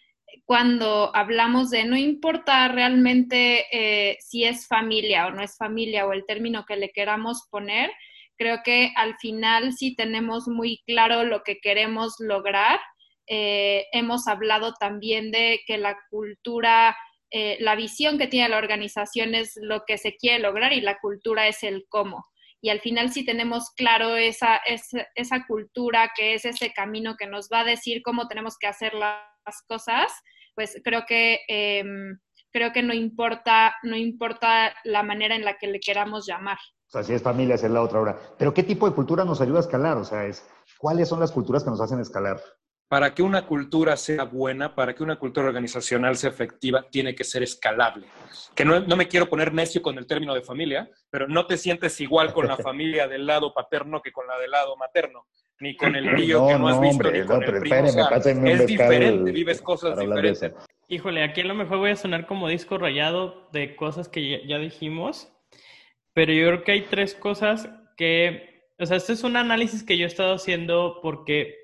cuando 0.46 1.14
hablamos 1.14 1.68
de 1.68 1.84
no 1.84 1.98
importa 1.98 2.66
realmente 2.68 3.66
eh, 3.72 4.16
si 4.20 4.44
es 4.44 4.66
familia 4.66 5.26
o 5.26 5.32
no 5.32 5.42
es 5.42 5.58
familia 5.58 6.06
o 6.06 6.14
el 6.14 6.24
término 6.24 6.64
que 6.64 6.76
le 6.76 6.92
queramos 6.92 7.46
poner, 7.50 7.90
creo 8.38 8.62
que 8.64 8.94
al 8.96 9.16
final 9.18 9.74
sí 9.74 9.94
tenemos 9.94 10.48
muy 10.48 10.82
claro 10.86 11.24
lo 11.24 11.42
que 11.42 11.60
queremos 11.60 12.14
lograr. 12.18 12.80
Eh, 13.26 13.86
hemos 13.92 14.26
hablado 14.26 14.74
también 14.74 15.30
de 15.30 15.60
que 15.66 15.78
la 15.78 15.96
cultura 16.10 16.96
eh, 17.34 17.56
la 17.60 17.74
visión 17.74 18.18
que 18.18 18.26
tiene 18.26 18.50
la 18.50 18.58
organización 18.58 19.34
es 19.34 19.54
lo 19.56 19.84
que 19.86 19.96
se 19.96 20.16
quiere 20.16 20.38
lograr 20.38 20.74
y 20.74 20.82
la 20.82 20.98
cultura 20.98 21.48
es 21.48 21.62
el 21.62 21.86
cómo. 21.88 22.26
Y 22.60 22.68
al 22.68 22.80
final 22.80 23.10
si 23.10 23.24
tenemos 23.24 23.70
claro 23.70 24.16
esa, 24.16 24.60
esa, 25.14 25.46
cultura, 25.46 26.12
que 26.14 26.34
es 26.34 26.44
ese 26.44 26.74
camino 26.74 27.16
que 27.18 27.26
nos 27.26 27.48
va 27.50 27.60
a 27.60 27.64
decir 27.64 28.02
cómo 28.02 28.28
tenemos 28.28 28.58
que 28.58 28.66
hacer 28.66 28.92
las 28.92 29.62
cosas, 29.66 30.12
pues 30.54 30.78
creo 30.84 31.04
que, 31.08 31.40
em, 31.48 32.18
creo 32.52 32.70
que 32.70 32.82
no, 32.82 32.92
importa, 32.92 33.74
no 33.82 33.96
importa 33.96 34.74
la 34.84 35.02
manera 35.02 35.34
en 35.34 35.44
la 35.44 35.56
que 35.56 35.68
le 35.68 35.80
queramos 35.80 36.26
llamar. 36.26 36.58
O 36.88 36.90
sea, 36.92 37.02
si 37.02 37.14
es 37.14 37.22
familia, 37.22 37.54
es 37.54 37.64
la 37.64 37.80
otra 37.80 37.98
hora. 37.98 38.18
Pero 38.38 38.52
¿qué 38.52 38.62
tipo 38.62 38.86
de 38.86 38.94
cultura 38.94 39.24
nos 39.24 39.40
ayuda 39.40 39.56
a 39.56 39.62
escalar? 39.62 39.96
O 39.96 40.04
sea, 40.04 40.26
es, 40.26 40.46
¿cuáles 40.76 41.08
son 41.08 41.18
las 41.18 41.32
culturas 41.32 41.64
que 41.64 41.70
nos 41.70 41.80
hacen 41.80 41.98
escalar? 41.98 42.38
Para 42.92 43.14
que 43.14 43.22
una 43.22 43.46
cultura 43.46 43.96
sea 43.96 44.24
buena, 44.24 44.74
para 44.74 44.94
que 44.94 45.02
una 45.02 45.16
cultura 45.16 45.46
organizacional 45.46 46.14
sea 46.14 46.28
efectiva, 46.28 46.84
tiene 46.90 47.14
que 47.14 47.24
ser 47.24 47.42
escalable. 47.42 48.06
Que 48.54 48.66
no, 48.66 48.82
me 48.82 49.08
quiero 49.08 49.30
poner 49.30 49.54
necio 49.54 49.80
con 49.80 49.96
el 49.96 50.06
término 50.06 50.34
de 50.34 50.42
familia, 50.42 50.90
pero 51.08 51.26
no 51.26 51.46
te 51.46 51.56
sientes 51.56 51.98
igual 52.02 52.34
con 52.34 52.46
la 52.46 52.56
familia 52.58 53.08
del 53.08 53.24
lado 53.24 53.54
paterno 53.54 54.02
que 54.02 54.12
con 54.12 54.26
la 54.26 54.38
del 54.38 54.50
lado 54.50 54.76
materno, 54.76 55.24
ni 55.60 55.74
con 55.74 55.96
el 55.96 56.16
tío 56.16 56.46
que 56.46 56.58
no, 56.58 56.68
has 56.68 56.80
visto, 56.82 57.10
ni 57.10 57.22
con 57.22 57.42
el 57.42 57.60
primo. 57.60 57.86
es 57.86 58.66
diferente, 58.66 59.32
vives 59.32 59.62
cosas 59.62 59.98
diferentes. 59.98 60.54
Híjole, 60.88 61.24
aquí 61.24 61.40
a 61.40 61.46
lo 61.46 61.54
mejor 61.54 61.78
voy 61.78 61.92
a 61.92 61.96
sonar 61.96 62.26
como 62.26 62.46
disco 62.46 62.76
rayado 62.76 63.48
de 63.54 63.74
cosas 63.74 64.10
que 64.10 64.46
ya 64.46 64.58
dijimos, 64.58 65.32
pero 66.12 66.30
yo 66.34 66.46
creo 66.46 66.62
que 66.62 66.72
hay 66.72 66.82
tres 66.82 67.14
cosas 67.14 67.70
que, 67.96 68.66
o 68.78 68.84
sea, 68.84 68.98
este 68.98 69.14
es 69.14 69.24
un 69.24 69.38
análisis 69.38 69.82
que 69.82 69.96
yo 69.96 70.04
he 70.04 70.08
estado 70.08 70.34
haciendo 70.34 70.98
porque 71.00 71.61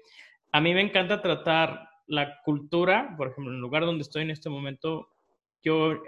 a 0.53 0.61
mí 0.61 0.75
me 0.75 0.81
encanta 0.81 1.21
tratar 1.21 1.89
la 2.07 2.41
cultura, 2.43 3.15
por 3.17 3.29
ejemplo, 3.29 3.53
en 3.53 3.57
el 3.57 3.61
lugar 3.61 3.85
donde 3.85 4.03
estoy 4.03 4.23
en 4.23 4.31
este 4.31 4.49
momento, 4.49 5.09
yo 5.63 6.03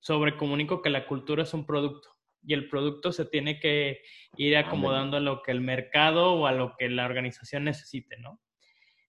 sobrecomunico 0.00 0.82
que 0.82 0.90
la 0.90 1.06
cultura 1.06 1.44
es 1.44 1.54
un 1.54 1.64
producto 1.64 2.08
y 2.46 2.52
el 2.52 2.68
producto 2.68 3.12
se 3.12 3.24
tiene 3.24 3.58
que 3.58 4.02
ir 4.36 4.56
acomodando 4.56 5.16
a 5.16 5.20
lo 5.20 5.42
que 5.42 5.50
el 5.50 5.60
mercado 5.60 6.34
o 6.34 6.46
a 6.46 6.52
lo 6.52 6.74
que 6.76 6.90
la 6.90 7.06
organización 7.06 7.64
necesite, 7.64 8.18
¿no? 8.18 8.40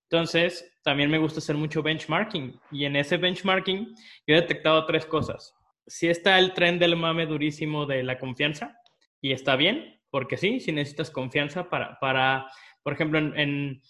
Entonces, 0.04 0.80
también 0.84 1.10
me 1.10 1.18
gusta 1.18 1.40
hacer 1.40 1.56
mucho 1.56 1.82
benchmarking 1.82 2.60
y 2.72 2.86
en 2.86 2.96
ese 2.96 3.18
benchmarking 3.18 3.94
yo 4.28 4.36
he 4.36 4.42
detectado 4.42 4.86
tres 4.86 5.06
cosas. 5.06 5.56
Si 5.88 6.08
está 6.08 6.40
el 6.40 6.54
tren 6.54 6.80
del 6.80 6.96
mame 6.96 7.26
durísimo 7.26 7.86
de 7.86 8.04
la 8.04 8.20
confianza 8.20 8.78
y 9.20 9.32
está 9.32 9.56
bien, 9.56 10.00
porque 10.12 10.38
sí, 10.38 10.60
si 10.60 10.72
necesitas 10.72 11.10
confianza 11.10 11.70
para, 11.70 12.00
para 12.00 12.48
por 12.84 12.94
ejemplo, 12.94 13.18
en, 13.18 13.38
en 13.38 13.82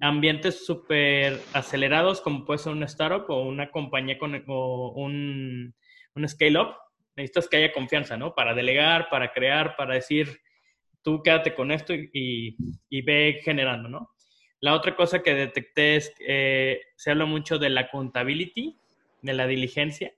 ambientes 0.00 0.64
súper 0.64 1.40
acelerados, 1.52 2.20
como 2.20 2.44
puede 2.44 2.58
ser 2.58 2.72
una 2.72 2.86
startup 2.86 3.26
o 3.28 3.42
una 3.42 3.70
compañía 3.70 4.18
con 4.18 4.42
o 4.46 4.92
un, 4.96 5.74
un 6.14 6.28
scale-up, 6.28 6.76
necesitas 7.16 7.48
que 7.48 7.58
haya 7.58 7.72
confianza, 7.72 8.16
¿no? 8.16 8.34
Para 8.34 8.54
delegar, 8.54 9.08
para 9.10 9.32
crear, 9.32 9.76
para 9.76 9.94
decir, 9.94 10.40
tú 11.02 11.22
quédate 11.22 11.54
con 11.54 11.70
esto 11.70 11.94
y, 11.94 12.56
y, 12.88 13.02
ve 13.02 13.40
generando, 13.42 13.88
¿no? 13.88 14.10
La 14.60 14.74
otra 14.74 14.96
cosa 14.96 15.22
que 15.22 15.34
detecté 15.34 15.96
es 15.96 16.10
que 16.16 16.24
eh, 16.72 16.80
se 16.96 17.10
habla 17.10 17.24
mucho 17.26 17.58
de 17.58 17.70
la 17.70 17.82
accountability, 17.82 18.76
de 19.22 19.32
la 19.34 19.46
diligencia. 19.46 20.12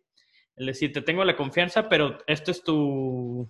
Es 0.57 0.67
decir, 0.67 0.93
te 0.93 1.03
tengo 1.03 1.25
la 1.25 1.37
confianza, 1.37 1.89
pero 1.89 2.19
esto 2.27 2.51
es 2.51 2.63
tu, 2.63 3.49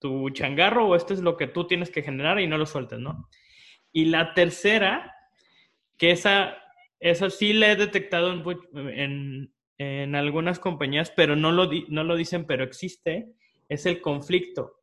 tu 0.00 0.30
changarro 0.30 0.88
o 0.88 0.96
esto 0.96 1.14
es 1.14 1.20
lo 1.20 1.36
que 1.36 1.46
tú 1.46 1.66
tienes 1.66 1.90
que 1.90 2.02
generar 2.02 2.40
y 2.40 2.46
no 2.46 2.58
lo 2.58 2.66
sueltes, 2.66 2.98
¿no? 2.98 3.28
Y 3.94 4.06
la 4.06 4.34
tercera, 4.34 5.14
que 5.96 6.10
esa, 6.10 6.58
esa 7.00 7.30
sí 7.30 7.52
la 7.52 7.72
he 7.72 7.76
detectado 7.76 8.32
en, 8.74 9.54
en, 9.78 10.14
algunas 10.14 10.58
compañías, 10.58 11.10
pero 11.10 11.36
no 11.36 11.52
lo, 11.52 11.70
no 11.88 12.04
lo 12.04 12.16
dicen, 12.16 12.44
pero 12.44 12.64
existe, 12.64 13.32
es 13.68 13.86
el 13.86 14.02
conflicto. 14.02 14.82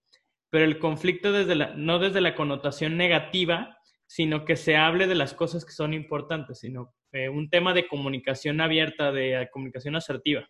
Pero 0.50 0.65
el 0.65 0.80
conflicto 0.80 1.32
desde 1.32 1.56
la, 1.56 1.74
no 1.76 2.00
desde 2.00 2.21
la 2.21 2.36
connotación 2.36 2.97
negativa, 2.97 3.78
sino 4.08 4.45
que 4.45 4.56
se 4.56 4.78
hable 4.78 5.08
de 5.08 5.15
las 5.15 5.34
cosas 5.34 5.65
que 5.65 5.74
son 5.74 5.93
importantes, 5.93 6.60
sino 6.60 6.93
eh, 7.12 7.28
un 7.28 7.50
tema 7.50 7.74
de 7.74 7.88
comunicación 7.88 8.62
abierta, 8.62 9.12
de 9.12 9.50
comunicación 9.52 9.97
asertiva. 9.97 10.50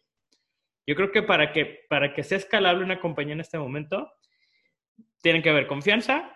Yo 0.85 0.95
creo 0.95 1.11
que 1.11 1.23
para 1.23 1.51
que, 1.51 1.85
para 1.89 2.13
que 2.13 2.23
sea 2.23 2.37
escalable 2.37 2.83
una 2.83 2.99
compañía 2.99 3.33
en 3.33 3.41
este 3.41 3.57
momento, 3.57 4.11
tiene 5.21 5.41
que 5.41 5.49
haber 5.49 5.67
confianza, 5.67 6.35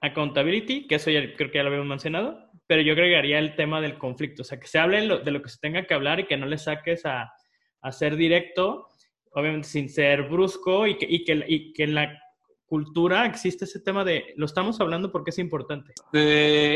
accountability, 0.00 0.86
que 0.86 0.96
eso 0.96 1.10
ya 1.10 1.34
creo 1.36 1.50
que 1.50 1.58
ya 1.58 1.62
lo 1.62 1.68
habíamos 1.68 1.88
mencionado, 1.88 2.50
pero 2.66 2.82
yo 2.82 2.92
agregaría 2.92 3.38
el 3.38 3.54
tema 3.56 3.80
del 3.80 3.98
conflicto, 3.98 4.42
o 4.42 4.44
sea, 4.44 4.58
que 4.58 4.66
se 4.66 4.78
hable 4.78 5.00
de 5.00 5.30
lo 5.30 5.42
que 5.42 5.48
se 5.48 5.58
tenga 5.58 5.86
que 5.86 5.94
hablar 5.94 6.20
y 6.20 6.26
que 6.26 6.36
no 6.36 6.46
le 6.46 6.58
saques 6.58 7.06
a, 7.06 7.32
a 7.80 7.92
ser 7.92 8.16
directo, 8.16 8.88
obviamente 9.30 9.68
sin 9.68 9.88
ser 9.88 10.24
brusco 10.24 10.86
y 10.86 10.98
que, 10.98 11.06
y 11.08 11.24
que, 11.24 11.44
y 11.46 11.72
que 11.72 11.84
en 11.84 11.94
la 11.94 12.22
cultura 12.66 13.26
existe 13.26 13.64
ese 13.64 13.80
tema 13.80 14.04
de, 14.04 14.34
lo 14.36 14.46
estamos 14.46 14.80
hablando 14.80 15.12
porque 15.12 15.30
es 15.30 15.38
importante. 15.38 15.92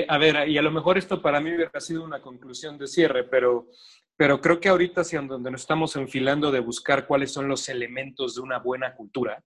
a 0.09 0.19
ver, 0.19 0.49
y 0.49 0.57
a 0.57 0.63
lo 0.63 0.71
mejor 0.71 0.97
esto 0.97 1.21
para 1.21 1.41
mí 1.41 1.53
hubiera 1.53 1.81
sido 1.81 2.05
una 2.05 2.21
conclusión 2.21 2.79
de 2.79 2.87
cierre, 2.87 3.25
pero, 3.25 3.67
pero 4.17 4.41
creo 4.41 4.61
que 4.61 4.69
ahorita 4.69 5.01
hacia 5.01 5.21
donde 5.21 5.51
nos 5.51 5.63
estamos 5.63 5.97
enfilando 5.97 6.53
de 6.53 6.61
buscar 6.61 7.07
cuáles 7.07 7.33
son 7.33 7.49
los 7.49 7.69
elementos 7.69 8.37
de 8.37 8.41
una 8.41 8.59
buena 8.61 8.95
cultura, 8.95 9.43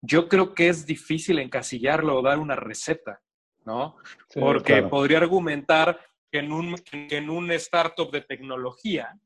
yo 0.00 0.28
creo 0.28 0.54
que 0.54 0.68
es 0.68 0.86
difícil 0.86 1.38
encasillarlo 1.38 2.18
o 2.18 2.22
dar 2.22 2.38
una 2.38 2.56
receta, 2.56 3.20
¿no? 3.64 3.96
Porque 4.32 4.82
podría 4.82 5.18
argumentar 5.18 6.00
que 6.30 6.38
en, 6.38 6.52
un, 6.52 6.76
que 6.76 7.16
en 7.16 7.30
un 7.30 7.50
startup 7.52 8.10
de 8.10 8.20
tecnología 8.20 9.18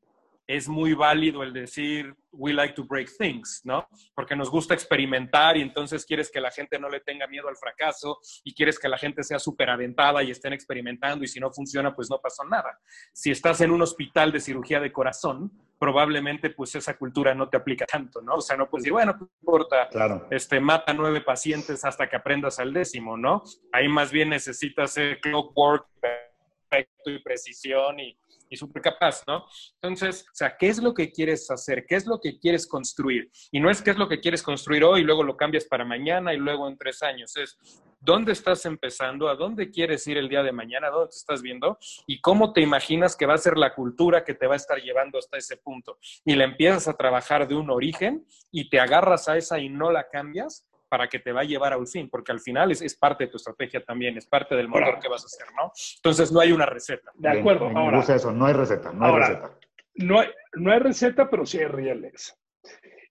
es 0.57 0.69
muy 0.69 0.93
válido 0.93 1.43
el 1.43 1.53
decir, 1.55 2.15
we 2.31 2.53
like 2.53 2.75
to 2.75 2.85
break 2.85 3.09
things, 3.19 3.63
¿no? 3.65 3.89
Porque 4.15 4.37
nos 4.37 4.51
gusta 4.51 4.75
experimentar 4.75 5.57
y 5.57 5.63
entonces 5.63 6.05
quieres 6.05 6.31
que 6.31 6.43
la 6.43 6.51
gente 6.51 6.79
no 6.79 6.91
le 6.91 7.01
tenga 7.01 7.27
miedo 7.27 7.49
al 7.49 7.57
fracaso 7.57 8.19
y 8.45 8.53
quieres 8.53 8.79
que 8.79 8.89
la 8.89 8.99
gente 8.99 9.23
sea 9.23 9.39
súper 9.39 9.71
aventada 9.71 10.23
y 10.23 10.31
estén 10.31 10.53
experimentando 10.53 11.25
y 11.25 11.29
si 11.29 11.41
no 11.41 11.51
funciona, 11.51 11.95
pues 11.95 12.11
no 12.11 12.21
pasó 12.21 12.45
nada. 12.45 12.79
Si 13.15 13.31
estás 13.31 13.63
en 13.63 13.71
un 13.71 13.81
hospital 13.81 14.31
de 14.31 14.41
cirugía 14.41 14.79
de 14.79 14.93
corazón, 14.93 15.51
probablemente 15.79 16.51
pues 16.51 16.75
esa 16.75 16.99
cultura 16.99 17.35
no 17.35 17.49
te 17.49 17.57
aplica 17.57 17.87
tanto, 17.87 18.21
¿no? 18.21 18.35
O 18.35 18.41
sea, 18.43 18.55
no 18.55 18.69
puedes 18.69 18.85
decir, 18.85 18.93
bueno, 18.93 19.17
no 19.19 19.31
importa, 19.41 19.89
claro. 19.89 20.29
este, 20.31 20.61
mata 20.61 20.93
nueve 20.93 21.23
pacientes 21.23 21.83
hasta 21.87 22.11
que 22.11 22.17
aprendas 22.17 22.59
al 22.59 22.75
décimo, 22.75 23.17
¿no? 23.17 23.43
Ahí 23.73 23.89
más 23.89 24.13
bien 24.13 24.29
necesitas 24.29 24.99
el 24.99 25.19
clockwork 25.19 25.87
perfecto 25.99 27.11
y 27.11 27.23
precisión 27.23 28.01
y 28.01 28.19
y 28.53 28.57
súper 28.57 28.83
capaz, 28.83 29.23
¿no? 29.27 29.47
Entonces, 29.81 30.27
o 30.31 30.35
sea, 30.35 30.57
¿qué 30.59 30.69
es 30.69 30.83
lo 30.83 30.93
que 30.93 31.11
quieres 31.11 31.51
hacer? 31.51 31.87
¿Qué 31.87 31.97
es 31.97 32.07
lo 32.07 32.21
que 32.21 32.39
quieres 32.39 32.67
construir? 32.67 33.31
Y 33.51 33.61
no 33.61 33.71
es 33.71 33.81
qué 33.81 33.91
es 33.91 33.97
lo 33.97 34.09
que 34.09 34.21
quieres 34.21 34.43
construir 34.43 34.85
hoy 34.85 35.01
y 35.01 35.05
luego 35.05 35.23
lo 35.23 35.37
cambias 35.37 35.65
para 35.65 35.85
mañana 35.85 36.35
y 36.35 36.37
luego 36.37 36.69
en 36.69 36.77
tres 36.77 37.03
años. 37.03 37.35
Es 37.37 37.59
dónde 37.99 38.33
estás 38.33 38.67
empezando, 38.67 39.29
a 39.29 39.37
dónde 39.37 39.71
quieres 39.71 40.07
ir 40.07 40.19
el 40.19 40.29
día 40.29 40.43
de 40.43 40.53
mañana, 40.53 40.91
dónde 40.91 41.11
te 41.11 41.17
estás 41.17 41.41
viendo 41.41 41.79
y 42.07 42.21
cómo 42.21 42.53
te 42.53 42.61
imaginas 42.61 43.17
que 43.17 43.25
va 43.25 43.35
a 43.35 43.39
ser 43.39 43.57
la 43.57 43.75
cultura 43.75 44.23
que 44.23 44.35
te 44.35 44.47
va 44.47 44.53
a 44.55 44.57
estar 44.57 44.79
llevando 44.79 45.19
hasta 45.19 45.39
ese 45.39 45.57
punto. 45.57 45.99
Y 46.25 46.35
la 46.35 46.45
empiezas 46.45 46.89
a 46.89 46.97
trabajar 46.97 47.49
de 47.49 47.55
un 47.55 47.71
origen 47.71 48.27
y 48.51 48.69
te 48.69 48.81
agarras 48.81 49.29
a 49.29 49.39
esa 49.39 49.59
y 49.61 49.71
no 49.71 49.91
la 49.91 50.09
cambias 50.11 50.67
para 50.93 51.09
que 51.09 51.21
te 51.21 51.33
va 51.33 51.41
a 51.41 51.45
llevar 51.45 51.73
a 51.73 51.79
un 51.79 51.87
fin, 51.87 52.11
porque 52.11 52.33
al 52.33 52.41
final 52.41 52.71
es, 52.71 52.97
parte 52.99 53.25
de 53.25 53.31
tu 53.31 53.39
estrategia 53.39 53.83
también, 53.83 54.15
es 54.19 54.27
parte 54.27 54.55
del 54.55 54.69
motor 54.69 54.99
que 55.01 55.09
vas 55.09 55.23
a 55.23 55.25
hacer, 55.25 55.47
¿no? 55.57 55.73
Entonces 55.97 56.31
no 56.31 56.39
hay 56.39 56.53
una 56.53 56.67
receta. 56.67 57.11
De 57.15 57.31
acuerdo. 57.31 57.67
ahora, 57.75 58.01
eso, 58.01 58.31
no 58.31 58.45
hay 58.45 58.53
receta, 58.53 58.93
no 58.93 59.07
hay 59.07 59.21
receta. 59.21 59.59
No 59.95 60.21
hay, 60.21 60.29
no 60.53 60.71
hay 60.71 60.81
receta, 60.81 61.31
pero 61.31 61.47
sí 61.47 61.61
hay 61.61 61.69
rieles. 61.69 62.39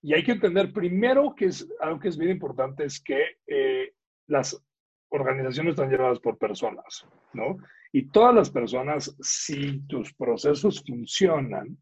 Y 0.04 0.13
hay 0.13 0.24
que 0.24 0.34
entender 0.34 0.72
primero 0.72 1.34
que 1.36 1.46
es 1.46 1.67
algo 1.80 2.00
que 2.00 2.10
es 2.10 2.20
bien 2.20 2.30
importante, 2.30 2.86
es 2.86 3.02
que 3.02 3.38
eh, 3.48 3.96
las 4.28 4.63
organizaciones 5.10 5.72
están 5.72 5.89
llevadas 5.89 6.20
por 6.20 6.38
personas, 6.38 7.08
¿no? 7.34 7.58
Y 7.91 8.10
todas 8.12 8.36
las 8.36 8.52
personas, 8.52 9.17
si 9.22 9.80
tus 9.88 10.13
procesos 10.13 10.84
funcionan, 10.86 11.80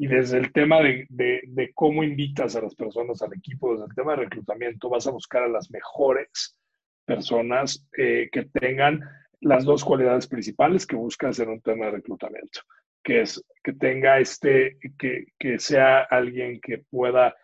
y 0.00 0.06
desde 0.06 0.38
el 0.38 0.52
tema 0.52 0.80
de, 0.80 1.06
de, 1.10 1.72
cómo 1.74 2.04
invitas 2.04 2.54
a 2.54 2.62
las 2.62 2.74
personas 2.76 3.20
al 3.20 3.34
equipo, 3.34 3.72
desde 3.72 3.86
el 3.86 3.94
tema 3.96 4.12
de 4.12 4.24
reclutamiento, 4.24 4.88
vas 4.88 5.08
a 5.08 5.10
buscar 5.10 5.42
a 5.42 5.48
las 5.48 5.72
mejores 5.72 6.56
personas 7.04 7.84
eh, 7.98 8.28
que 8.30 8.44
tengan 8.44 9.00
las 9.40 9.64
dos 9.64 9.84
cualidades 9.84 10.28
principales 10.28 10.86
que 10.86 10.94
buscas 10.94 11.40
en 11.40 11.48
un 11.48 11.60
tema 11.60 11.86
de 11.86 11.92
reclutamiento, 11.92 12.60
que 13.02 13.22
es 13.22 13.44
que 13.64 13.72
tenga 13.72 14.20
este, 14.20 14.78
que, 14.96 15.26
que 15.36 15.58
sea 15.58 16.02
alguien 16.02 16.60
que 16.60 16.78
pueda 16.90 17.34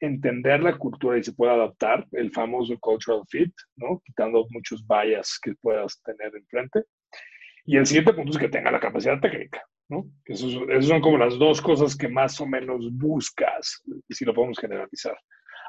entender 0.00 0.62
la 0.62 0.76
cultura 0.76 1.16
y 1.16 1.22
se 1.22 1.32
pueda 1.32 1.52
adaptar, 1.52 2.08
el 2.10 2.32
famoso 2.32 2.76
cultural 2.80 3.22
fit, 3.28 3.54
¿no? 3.76 4.02
Quitando 4.04 4.46
muchos 4.50 4.84
bias 4.84 5.38
que 5.40 5.54
puedas 5.54 6.02
tener 6.02 6.34
enfrente. 6.34 6.84
Y 7.66 7.76
el 7.76 7.86
siguiente 7.86 8.14
punto 8.14 8.32
es 8.32 8.38
que 8.38 8.48
tenga 8.48 8.72
la 8.72 8.80
capacidad 8.80 9.20
técnica, 9.20 9.62
¿no? 9.90 10.06
Esas 10.24 10.86
son 10.86 11.00
como 11.00 11.18
las 11.18 11.38
dos 11.38 11.60
cosas 11.60 11.96
que 11.96 12.08
más 12.08 12.40
o 12.40 12.46
menos 12.46 12.90
buscas, 12.92 13.82
si 14.08 14.24
lo 14.24 14.32
podemos 14.32 14.58
generalizar. 14.58 15.16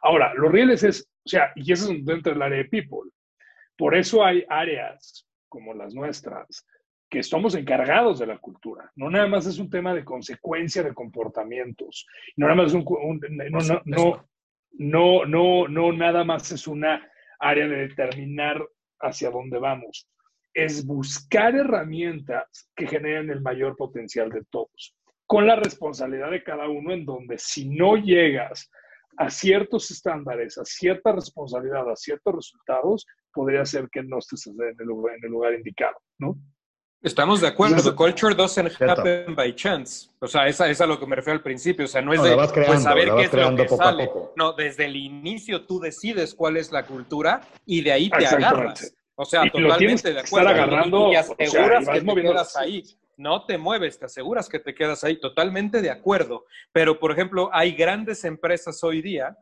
Ahora, 0.03 0.33
los 0.35 0.51
rieles 0.51 0.83
es, 0.83 1.07
o 1.25 1.29
sea, 1.29 1.51
y 1.55 1.71
eso 1.71 1.91
es 1.91 2.05
dentro 2.05 2.31
del 2.31 2.41
área 2.41 2.59
de 2.59 2.65
people. 2.65 3.11
Por 3.77 3.95
eso 3.95 4.23
hay 4.23 4.45
áreas 4.47 5.27
como 5.49 5.73
las 5.73 5.93
nuestras 5.93 6.65
que 7.09 7.19
estamos 7.19 7.55
encargados 7.55 8.19
de 8.19 8.27
la 8.27 8.37
cultura. 8.37 8.89
No 8.95 9.09
nada 9.09 9.27
más 9.27 9.45
es 9.45 9.59
un 9.59 9.69
tema 9.69 9.93
de 9.93 10.05
consecuencia 10.05 10.81
de 10.81 10.93
comportamientos. 10.93 12.07
No 12.37 12.47
nada 12.47 12.61
más 12.61 12.67
es 12.67 12.73
un, 12.73 12.85
no, 13.49 13.81
no, 13.85 14.25
no, 14.77 15.25
no, 15.25 15.67
no, 15.67 15.91
nada 15.91 16.23
más 16.23 16.51
es 16.51 16.67
una 16.67 17.05
área 17.39 17.67
de 17.67 17.87
determinar 17.87 18.65
hacia 18.99 19.29
dónde 19.29 19.59
vamos. 19.59 20.07
Es 20.53 20.85
buscar 20.85 21.55
herramientas 21.55 22.69
que 22.75 22.87
generen 22.87 23.29
el 23.29 23.41
mayor 23.41 23.75
potencial 23.75 24.29
de 24.29 24.43
todos, 24.49 24.95
con 25.25 25.47
la 25.47 25.55
responsabilidad 25.55 26.31
de 26.31 26.43
cada 26.43 26.67
uno 26.67 26.91
en 26.93 27.05
donde 27.05 27.37
si 27.37 27.69
no 27.69 27.95
llegas 27.95 28.69
a 29.17 29.29
ciertos 29.29 29.91
estándares, 29.91 30.57
a 30.57 30.65
cierta 30.65 31.11
responsabilidad, 31.11 31.89
a 31.89 31.95
ciertos 31.95 32.35
resultados, 32.35 33.05
podría 33.33 33.65
ser 33.65 33.89
que 33.89 34.03
no 34.03 34.19
estés 34.19 34.47
en 34.47 34.55
el 34.59 34.85
lugar, 34.85 35.15
en 35.15 35.25
el 35.25 35.31
lugar 35.31 35.53
indicado, 35.53 35.97
¿no? 36.17 36.37
Estamos 37.01 37.41
de 37.41 37.47
acuerdo. 37.47 37.95
culture 37.95 38.35
doesn't 38.35 38.79
happen 38.79 39.35
by 39.35 39.55
chance. 39.55 40.07
O 40.19 40.27
sea, 40.27 40.47
esa 40.47 40.69
es 40.69 40.81
a 40.81 40.85
lo 40.85 40.99
que 40.99 41.07
me 41.07 41.15
refiero 41.15 41.35
al 41.37 41.43
principio. 41.43 41.85
O 41.85 41.87
sea, 41.87 42.01
no 42.01 42.13
es 42.13 42.21
de 42.21 42.35
pues, 42.35 42.83
saber 42.83 43.09
qué 43.15 43.23
es 43.23 43.33
lo 43.33 43.55
que 43.55 43.67
sale. 43.69 44.09
No, 44.35 44.53
desde 44.53 44.85
el 44.85 44.95
inicio 44.95 45.65
tú 45.65 45.79
decides 45.79 46.35
cuál 46.35 46.57
es 46.57 46.71
la 46.71 46.85
cultura 46.85 47.41
y 47.65 47.81
de 47.81 47.91
ahí 47.91 48.09
te 48.09 48.27
agarras. 48.27 48.93
O 49.15 49.25
sea, 49.25 49.49
totalmente 49.49 50.13
de 50.13 50.19
acuerdo. 50.19 50.49
Agarrando, 50.49 51.11
y, 51.11 51.15
aseguras 51.15 51.87
que 51.87 52.01
te 52.01 52.15
quedas 52.15 52.55
ahí. 52.55 52.83
No 53.17 53.45
te 53.45 53.57
mueves, 53.57 53.99
te 53.99 54.05
aseguras 54.05 54.49
que 54.49 54.59
te 54.59 54.73
quedas 54.73 55.03
ahí. 55.03 55.19
Totalmente 55.19 55.81
de 55.81 55.91
acuerdo. 55.91 56.45
Pero, 56.71 56.99
por 56.99 57.11
ejemplo, 57.11 57.49
hay 57.53 57.73
grandes 57.73 58.23
empresas 58.23 58.83
hoy 58.83 59.01
día. 59.01 59.37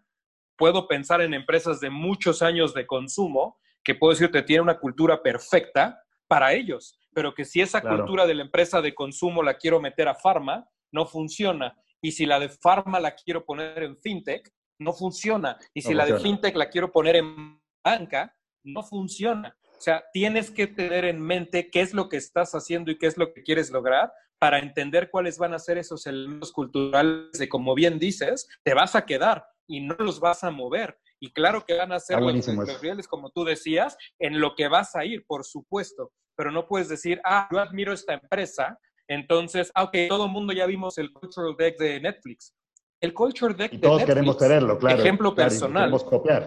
Puedo 0.58 0.88
pensar 0.88 1.22
en 1.22 1.34
empresas 1.34 1.80
de 1.80 1.90
muchos 1.90 2.42
años 2.42 2.74
de 2.74 2.86
consumo 2.86 3.58
que 3.84 3.96
puedo 3.96 4.12
decirte 4.12 4.42
tienen 4.42 4.64
una 4.64 4.78
cultura 4.78 5.24
perfecta 5.24 6.04
para 6.28 6.54
ellos 6.54 7.00
pero 7.14 7.34
que 7.34 7.46
si 7.46 7.62
esa 7.62 7.82
cultura 7.82 8.26
de 8.26 8.36
la 8.36 8.44
empresa 8.44 8.82
de 8.82 8.94
consumo 8.94 9.44
la 9.44 9.58
quiero 9.58 9.82
meter 9.82 10.08
a 10.08 10.16
farma, 10.16 10.68
no 10.92 11.06
funciona. 11.06 11.76
Y 12.02 12.12
si 12.12 12.26
la 12.26 12.40
de 12.40 12.50
farma 12.50 13.00
la 13.00 13.16
quiero 13.16 13.44
poner 13.46 13.84
en 13.84 13.98
fintech, 13.98 14.50
no 14.80 14.94
funciona. 14.94 15.58
Y 15.74 15.82
si 15.82 15.94
la 15.94 16.06
de 16.06 16.20
fintech 16.20 16.56
la 16.56 16.70
quiero 16.70 16.92
poner 16.92 17.18
en 17.18 17.60
banca, 17.84 18.34
no 18.64 18.84
funciona. 18.84 19.58
O 19.80 19.82
sea, 19.82 20.04
tienes 20.14 20.52
que 20.52 20.68
tener 20.68 21.06
en 21.06 21.22
mente 21.22 21.70
qué 21.72 21.82
es 21.82 21.94
lo 21.94 22.10
que 22.10 22.18
estás 22.18 22.52
haciendo 22.54 22.92
y 22.92 22.98
qué 22.98 23.08
es 23.08 23.18
lo 23.18 23.34
que 23.34 23.44
quieres 23.44 23.72
lograr 23.72 24.12
para 24.38 24.60
entender 24.60 25.10
cuáles 25.10 25.38
van 25.38 25.54
a 25.54 25.60
ser 25.60 25.78
esos 25.78 26.06
elementos 26.06 26.52
culturales 26.52 27.32
de, 27.34 27.50
como 27.50 27.74
bien 27.76 27.98
dices, 27.98 28.48
te 28.64 28.74
vas 28.74 28.96
a 28.96 29.06
quedar 29.06 29.46
y 29.68 29.82
no 29.82 29.96
los 30.00 30.20
vas 30.20 30.44
a 30.44 30.52
mover. 30.52 30.98
Y 31.20 31.32
claro 31.32 31.66
que 31.66 31.76
van 31.76 31.92
a 31.92 32.00
ser 32.00 32.20
los 32.22 32.82
reales, 32.82 33.08
como 33.08 33.30
tú 33.32 33.44
decías, 33.44 33.98
en 34.20 34.40
lo 34.40 34.56
que 34.56 34.68
vas 34.68 34.96
a 34.96 35.06
ir, 35.06 35.26
por 35.26 35.46
supuesto 35.46 36.12
pero 36.40 36.54
no 36.54 36.66
puedes 36.66 36.88
decir, 36.88 37.20
ah, 37.26 37.50
yo 37.52 37.60
admiro 37.60 37.92
esta 37.92 38.14
empresa, 38.14 38.80
entonces, 39.10 39.74
ah, 39.76 39.84
ok, 39.84 39.98
todo 40.08 40.28
el 40.28 40.32
mundo 40.32 40.54
ya 40.54 40.66
vimos 40.66 40.98
el 40.98 41.12
Cultural 41.12 41.54
Deck 41.58 41.78
de 41.78 42.00
Netflix. 42.00 42.56
El 43.02 43.14
Culture 43.14 43.54
Deck 43.54 43.74
y 43.74 43.78
todos 43.78 44.04
queremos 44.04 44.38
tenerlo, 44.38 44.78
claro. 44.78 45.00
Ejemplo 45.00 45.34
personal. 45.34 45.92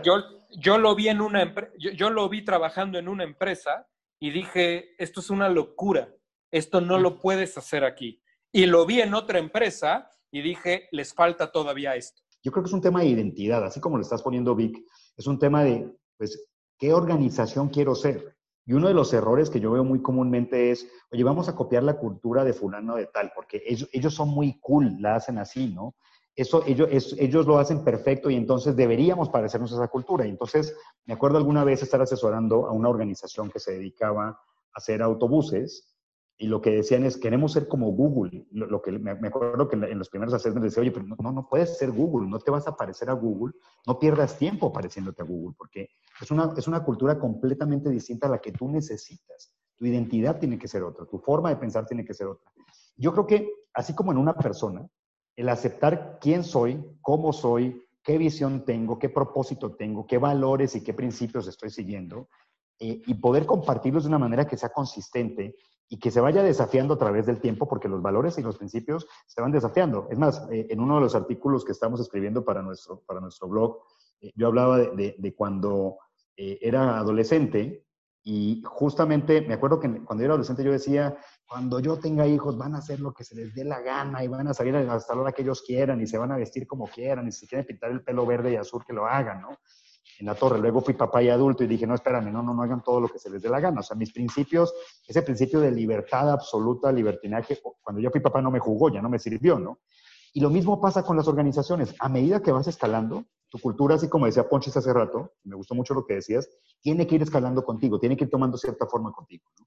Yo, 0.03 0.17
yo 0.51 0.79
lo 0.79 0.95
vi 0.95 1.09
en 1.09 1.21
una 1.21 1.55
yo, 1.79 1.91
yo, 1.93 2.11
lo 2.11 2.29
vi 2.29 2.45
trabajando 2.45 2.99
en 2.99 3.09
una 3.09 3.25
empresa 3.25 3.89
y 4.21 4.31
dije, 4.31 4.95
esto 4.99 5.21
es 5.21 5.31
una 5.31 5.49
locura. 5.49 6.15
Esto 6.51 6.81
no 6.81 6.99
lo 6.99 7.19
puedes 7.19 7.57
hacer 7.57 7.85
aquí. 7.85 8.23
Y 8.53 8.67
lo 8.67 8.85
vi 8.85 9.01
en 9.01 9.15
otra 9.15 9.39
empresa 9.39 10.11
y 10.31 10.43
dije, 10.43 10.89
les 10.93 11.15
falta 11.15 11.51
todavía 11.51 11.97
esto. 11.97 12.23
Yo 12.43 12.53
creo 12.53 12.63
que 12.63 12.69
es 12.69 12.75
un 12.75 12.83
tema 12.83 13.01
de 13.01 13.07
identidad, 13.07 13.65
así 13.65 13.81
como 13.81 13.97
lo 13.97 14.03
estás 14.03 14.23
poniendo 14.23 14.55
Vic, 14.55 14.77
es 15.17 15.27
un 15.27 15.39
tema 15.39 15.65
de, 15.65 15.91
pues, 16.19 16.51
¿qué 16.79 16.93
organización 16.93 17.69
quiero 17.69 17.95
ser? 17.95 18.37
Y 18.67 18.75
uno 18.75 18.89
de 18.89 18.95
los 18.95 19.13
errores 19.13 19.49
que 19.49 19.61
yo 19.61 19.73
veo 19.73 19.85
muy 19.85 20.03
comúnmente 20.03 20.71
es, 20.71 20.89
oye, 21.11 21.25
vamos 21.25 21.49
a 21.49 21.55
copiar 21.55 21.83
la 21.83 21.97
cultura 21.97 22.45
de 22.45 22.53
fulano 22.53 22.97
de 22.97 23.07
tal, 23.07 23.33
porque 23.35 23.63
ellos, 23.67 23.89
ellos 23.93 24.15
son 24.15 24.29
muy 24.29 24.59
cool, 24.61 24.97
la 25.01 25.17
hacen 25.17 25.39
así, 25.39 25.69
¿no? 25.69 25.97
Eso, 26.35 26.65
ellos, 26.67 27.15
ellos 27.19 27.47
lo 27.47 27.59
hacen 27.59 27.85
perfecto 27.85 28.31
y 28.31 28.37
entonces 28.37 28.75
deberíamos 28.75 29.29
parecernos 29.29 29.73
a 29.73 29.77
esa 29.77 29.89
cultura. 29.89 30.27
Y 30.27 30.31
entonces, 30.31 30.75
me 31.05 31.15
acuerdo 31.15 31.37
alguna 31.37 31.65
vez 31.65 31.83
estar 31.83 32.01
asesorando 32.01 32.67
a 32.67 32.73
una 32.73 32.89
organización 32.89 33.51
que 33.51 33.61
se 33.61 33.73
dedicaba 33.73 34.29
a 34.29 34.39
hacer 34.75 35.03
autobuses 35.03 35.93
y 36.43 36.49
lo 36.49 36.61
que 36.61 36.71
decían 36.71 37.05
es, 37.05 37.19
queremos 37.19 37.53
ser 37.53 37.69
como 37.69 37.93
Google. 37.93 38.47
Lo, 38.51 38.83
que 38.83 38.91
me, 38.91 39.13
acuerdo 39.13 39.69
que 39.69 39.77
en 39.77 39.97
los 39.97 40.09
primeros 40.09 40.35
assessments 40.35 40.65
decía, 40.65 40.81
oye, 40.81 40.91
pero 40.91 41.07
no, 41.07 41.31
no 41.31 41.47
puedes 41.49 41.79
ser 41.79 41.93
Google, 41.93 42.29
no 42.29 42.41
te 42.41 42.51
vas 42.51 42.67
a 42.67 42.75
parecer 42.75 43.11
a 43.11 43.13
Google, 43.13 43.55
no 43.87 43.97
pierdas 43.97 44.37
tiempo 44.39 44.73
pareciéndote 44.73 45.23
a 45.23 45.25
Google, 45.25 45.55
porque 45.57 45.91
es 46.21 46.31
una, 46.33 46.53
es 46.57 46.67
una 46.67 46.83
cultura 46.83 47.17
completamente 47.17 47.91
distinta 47.91 48.27
a 48.27 48.31
la 48.31 48.41
que 48.41 48.51
tú 48.51 48.69
necesitas. 48.69 49.55
Tu 49.77 49.87
identidad 49.87 50.41
tiene 50.41 50.59
que 50.59 50.67
ser 50.67 50.83
otra, 50.83 51.07
tu 51.07 51.19
forma 51.21 51.49
de 51.51 51.57
pensar 51.57 51.87
tiene 51.87 52.05
que 52.05 52.13
ser 52.13 52.27
otra. 52.27 52.51
Yo 52.97 53.13
creo 53.13 53.25
que, 53.25 53.49
así 53.75 53.95
como 53.95 54.11
en 54.11 54.19
una 54.19 54.35
persona, 54.35 54.85
el 55.37 55.49
aceptar 55.49 56.19
quién 56.21 56.45
soy, 56.45 56.85
cómo 57.01 57.33
soy, 57.33 57.83
qué 58.03 58.19
visión 58.19 58.65
tengo, 58.65 58.99
qué 58.99 59.09
propósito 59.09 59.75
tengo, 59.75 60.07
qué 60.07 60.19
valores 60.19 60.75
y 60.75 60.83
qué 60.83 60.93
principios 60.93 61.47
estoy 61.47 61.71
siguiendo, 61.71 62.29
eh, 62.79 63.01
y 63.07 63.15
poder 63.15 63.47
compartirlos 63.47 64.05
de 64.05 64.09
una 64.09 64.19
manera 64.19 64.47
que 64.47 64.57
sea 64.57 64.71
consistente 64.71 65.55
y 65.89 65.99
que 65.99 66.11
se 66.11 66.21
vaya 66.21 66.43
desafiando 66.43 66.95
a 66.95 66.99
través 66.99 67.27
del 67.27 67.41
tiempo, 67.41 67.69
porque 67.69 67.89
los 67.89 68.03
valores 68.03 68.39
y 68.39 68.43
los 68.43 68.57
principios 68.57 69.07
se 69.27 69.41
van 69.41 69.53
desafiando. 69.53 70.09
Es 70.11 70.19
más, 70.19 70.47
eh, 70.51 70.67
en 70.71 70.81
uno 70.81 70.97
de 70.97 71.03
los 71.03 71.15
artículos 71.15 71.65
que 71.65 71.73
estamos 71.73 72.01
escribiendo 72.01 72.45
para 72.45 72.63
nuestro, 72.63 73.01
para 73.07 73.21
nuestro 73.21 73.49
blog, 73.49 73.79
eh, 74.21 74.33
yo 74.35 74.49
hablaba 74.49 74.79
de, 74.79 75.15
de, 75.19 75.35
cuando 75.35 75.99
era 76.35 76.99
adolescente 76.99 77.85
y 78.25 78.63
justamente 78.65 79.43
me 79.43 79.55
acuerdo 79.55 79.79
que 79.79 80.03
cuando 80.03 80.25
era 80.25 80.33
adolescente 80.33 80.65
yo 80.65 80.73
decía, 80.73 81.17
cuando 81.53 81.81
yo 81.81 81.99
tenga 81.99 82.27
hijos 82.27 82.57
van 82.57 82.75
a 82.75 82.79
hacer 82.79 82.99
lo 82.99 83.13
que 83.13 83.25
se 83.25 83.35
les 83.35 83.55
dé 83.55 83.63
la 83.63 83.81
gana 83.81 84.25
y 84.25 84.29
van 84.29 84.49
a 84.49 84.55
salir 84.55 84.75
hasta 84.75 85.15
la 85.15 85.21
hora 85.21 85.33
que 85.33 85.43
ellos 85.43 85.61
quieran 85.61 86.01
y 86.01 86.07
se 86.07 86.17
van 86.17 86.33
a 86.33 86.39
vestir 86.39 86.67
como 86.67 86.87
quieran 86.87 87.29
y 87.29 87.33
si 87.33 87.47
quieren 87.47 87.67
pintar 87.67 87.91
el 87.91 88.03
pelo 88.03 88.25
verde 88.25 88.53
y 88.53 88.57
azul 88.57 88.83
que 88.87 88.95
lo 88.95 89.07
hagan, 89.07 89.43
¿no? 89.43 89.59
en 90.19 90.27
la 90.27 90.35
torre. 90.35 90.59
Luego 90.59 90.81
fui 90.81 90.95
papá 90.95 91.23
y 91.23 91.29
adulto 91.29 91.63
y 91.63 91.67
dije, 91.67 91.87
no, 91.87 91.95
espérame, 91.95 92.33
no, 92.33 92.43
no, 92.43 92.55
no 92.55 92.63
hagan 92.63 92.83
todo 92.83 93.03
lo 93.03 93.09
que 93.09 93.19
se 93.19 93.29
les 93.29 93.43
dé 93.43 93.51
la 93.51 93.61
gana. 93.61 93.81
O 93.81 93.83
sea, 93.83 93.95
mis 93.95 94.15
principios, 94.15 94.73
ese 95.07 95.21
principio 95.21 95.61
de 95.61 95.71
libertad 95.73 96.31
absoluta, 96.31 96.91
libertinaje, 96.91 97.61
cuando 97.83 98.01
yo 98.01 98.11
fui 98.11 98.21
papá 98.21 98.41
no 98.41 98.51
me 98.51 98.59
jugó, 98.59 98.89
ya 98.89 99.03
no 99.03 99.11
me 99.11 99.19
sirvió, 99.19 99.59
¿no? 99.59 99.81
Y 100.33 100.41
lo 100.41 100.49
mismo 100.49 100.81
pasa 100.81 101.03
con 101.03 101.19
las 101.19 101.29
organizaciones. 101.29 101.95
A 101.99 102.09
medida 102.09 102.41
que 102.41 102.51
vas 102.51 102.67
escalando, 102.67 103.27
tu 103.51 103.59
cultura, 103.59 103.97
así 103.97 104.09
como 104.09 104.25
decía 104.25 104.49
Ponches 104.49 104.75
hace 104.75 104.91
rato, 104.91 105.35
me 105.45 105.55
gustó 105.55 105.75
mucho 105.75 105.93
lo 105.93 106.07
que 106.07 106.15
decías, 106.15 106.49
tiene 106.81 107.07
que 107.07 107.17
ir 107.17 107.23
escalando 107.23 107.63
contigo, 107.63 108.01
tiene 108.01 108.17
que 108.17 108.25
ir 108.25 108.31
tomando 108.31 108.57
cierta 108.57 108.87
forma 108.87 109.13
contigo. 109.13 109.45
¿no? 109.61 109.67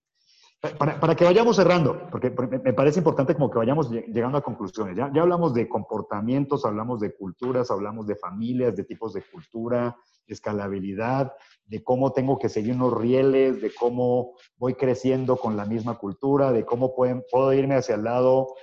Para, 0.78 1.16
que 1.16 1.26
vayamos 1.26 1.56
cerrando, 1.56 2.08
porque 2.10 2.30
me 2.30 2.74
parece 2.74 3.00
importante 3.00 3.34
como 3.34 3.50
que 3.50 3.58
vayamos 3.58 3.90
llegando 3.90 4.38
a 4.38 4.42
conclusiones. 4.42 4.96
Ya, 4.96 5.12
ya 5.14 5.22
hablamos 5.22 5.54
de 5.54 5.68
comportamientos, 5.68 6.66
hablamos 6.66 7.00
de 7.00 7.14
culturas, 7.14 7.72
hablamos 7.72 8.08
de 8.08 8.16
familias, 8.16 8.76
de 8.76 8.84
tipos 8.84 9.14
de 9.14 9.22
cultura, 9.22 9.96
de 10.28 10.34
escalabilidad, 10.34 11.34
de 11.66 11.84
cómo 11.84 12.12
tengo 12.14 12.38
que 12.40 12.50
seguir 12.50 12.76
unos 12.76 12.94
rieles, 12.94 13.62
de 13.62 13.74
cómo 13.74 14.34
voy 14.58 14.76
creciendo 14.76 15.38
con 15.38 15.58
la 15.58 15.66
misma 15.66 15.98
cultura, 15.98 16.52
de 16.52 16.66
cómo 16.66 16.94
puedo 16.96 17.54
irme 17.54 17.76
hacia 17.76 17.96
el 17.96 18.04
lado 18.04 18.56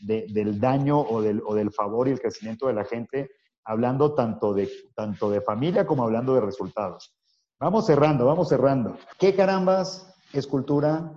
del 0.00 0.60
daño 0.60 1.00
o 1.00 1.20
del, 1.20 1.42
o 1.44 1.54
del 1.54 1.70
favor 1.70 2.08
y 2.08 2.12
el 2.12 2.20
crecimiento 2.20 2.66
de 2.66 2.74
la 2.74 2.84
gente, 2.84 3.30
hablando 3.64 4.14
tanto 4.14 4.54
de, 4.54 4.70
tanto 4.94 5.30
de 5.30 5.40
familia 5.40 5.86
como 5.86 6.04
hablando 6.04 6.34
de 6.34 6.40
resultados. 6.40 7.14
Vamos 7.58 7.86
cerrando, 7.86 8.24
vamos 8.24 8.48
cerrando. 8.48 8.96
¿Qué 9.18 9.34
carambas 9.34 10.14
es 10.32 10.46
cultura? 10.46 11.12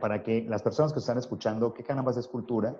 Para, 0.00 0.22
que 0.22 0.44
las 0.48 0.62
personas 0.62 0.92
que 0.92 0.98
están 0.98 1.18
escuchando, 1.18 1.72
qué 1.72 1.82
carambas 1.82 2.16
es 2.16 2.28
cultura 2.28 2.76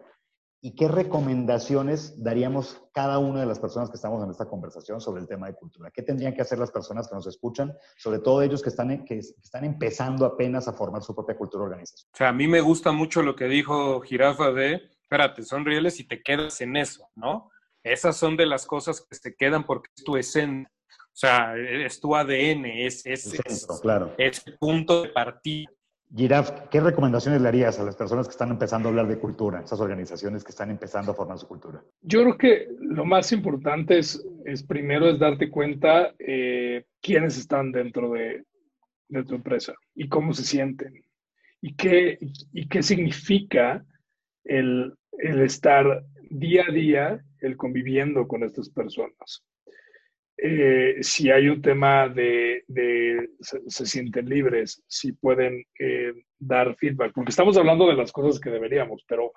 y 0.60 0.76
qué 0.76 0.86
recomendaciones 0.88 2.22
daríamos 2.22 2.82
cada 2.92 3.18
una 3.18 3.40
de 3.40 3.46
las 3.46 3.58
personas 3.58 3.90
que 3.90 3.96
estamos 3.96 4.22
en 4.22 4.30
esta 4.30 4.46
conversación 4.46 5.00
sobre 5.00 5.22
el 5.22 5.26
tema 5.26 5.46
de 5.46 5.54
cultura. 5.54 5.90
¿Qué 5.90 6.02
tendrían 6.02 6.34
que 6.34 6.42
hacer 6.42 6.58
las 6.58 6.70
personas 6.70 7.08
que 7.08 7.14
nos 7.14 7.26
escuchan, 7.26 7.74
sobre 7.96 8.20
todo 8.20 8.42
ellos 8.42 8.62
que 8.62 8.68
están, 8.68 9.04
que 9.04 9.18
están 9.18 9.64
empezando 9.64 10.24
apenas 10.26 10.68
a 10.68 10.72
formar 10.72 11.02
su 11.02 11.14
propia 11.14 11.36
cultura 11.36 11.64
organización? 11.64 12.10
O 12.12 12.16
sea, 12.16 12.28
a 12.28 12.32
mí 12.32 12.46
me 12.46 12.60
gusta 12.60 12.92
mucho 12.92 13.22
lo 13.22 13.34
que 13.34 13.46
dijo 13.46 14.00
Jirafa 14.02 14.52
de, 14.52 14.82
espérate, 15.02 15.42
son 15.42 15.64
reales 15.64 15.98
y 15.98 16.04
te 16.06 16.22
quedas 16.22 16.60
en 16.60 16.76
eso, 16.76 17.08
¿no? 17.16 17.50
Esas 17.82 18.16
son 18.16 18.36
de 18.36 18.46
las 18.46 18.66
cosas 18.66 19.00
que 19.00 19.16
se 19.16 19.34
quedan 19.34 19.64
porque 19.64 19.90
es 19.96 20.04
tu 20.04 20.16
esencia. 20.16 20.70
O 20.88 21.14
sea, 21.14 21.56
es 21.56 22.00
tu 22.00 22.14
ADN, 22.14 22.64
es, 22.64 23.04
es, 23.04 23.36
claro. 23.82 24.14
es 24.16 24.46
el 24.46 24.56
punto 24.56 25.02
de 25.02 25.08
partida 25.10 25.70
Giraf, 26.14 26.68
¿qué 26.70 26.80
recomendaciones 26.80 27.40
le 27.40 27.48
harías 27.48 27.80
a 27.80 27.84
las 27.84 27.96
personas 27.96 28.26
que 28.26 28.32
están 28.32 28.50
empezando 28.50 28.88
a 28.88 28.90
hablar 28.90 29.08
de 29.08 29.18
cultura, 29.18 29.60
esas 29.60 29.80
organizaciones 29.80 30.44
que 30.44 30.50
están 30.50 30.70
empezando 30.70 31.12
a 31.12 31.14
formar 31.14 31.38
su 31.38 31.48
cultura? 31.48 31.82
Yo 32.02 32.22
creo 32.22 32.36
que 32.36 32.68
lo 32.80 33.06
más 33.06 33.32
importante 33.32 33.98
es, 33.98 34.22
primero 34.68 35.08
es 35.08 35.18
darte 35.18 35.50
cuenta 35.50 36.12
eh, 36.18 36.84
quiénes 37.00 37.38
están 37.38 37.72
dentro 37.72 38.10
de, 38.10 38.44
de, 39.08 39.24
tu 39.24 39.34
empresa 39.34 39.72
y 39.94 40.08
cómo 40.08 40.34
se 40.34 40.42
sienten 40.42 41.02
y 41.62 41.74
qué, 41.76 42.18
y 42.52 42.68
qué 42.68 42.82
significa 42.82 43.82
el, 44.44 44.94
el 45.18 45.40
estar 45.40 46.04
día 46.28 46.64
a 46.68 46.72
día, 46.72 47.24
el 47.40 47.56
conviviendo 47.56 48.28
con 48.28 48.42
estas 48.42 48.68
personas. 48.68 49.42
Eh, 50.36 50.96
si 51.02 51.30
hay 51.30 51.48
un 51.48 51.62
tema 51.62 52.08
de, 52.08 52.64
se, 53.40 53.86
sienten 53.86 54.28
libres, 54.28 54.82
si 54.86 55.12
pueden 55.12 55.64
eh, 55.78 56.12
dar 56.38 56.74
feedback, 56.76 57.12
porque 57.14 57.30
estamos 57.30 57.56
hablando 57.56 57.86
de 57.86 57.94
las 57.94 58.10
cosas 58.12 58.40
que 58.40 58.50
deberíamos, 58.50 59.04
pero 59.06 59.32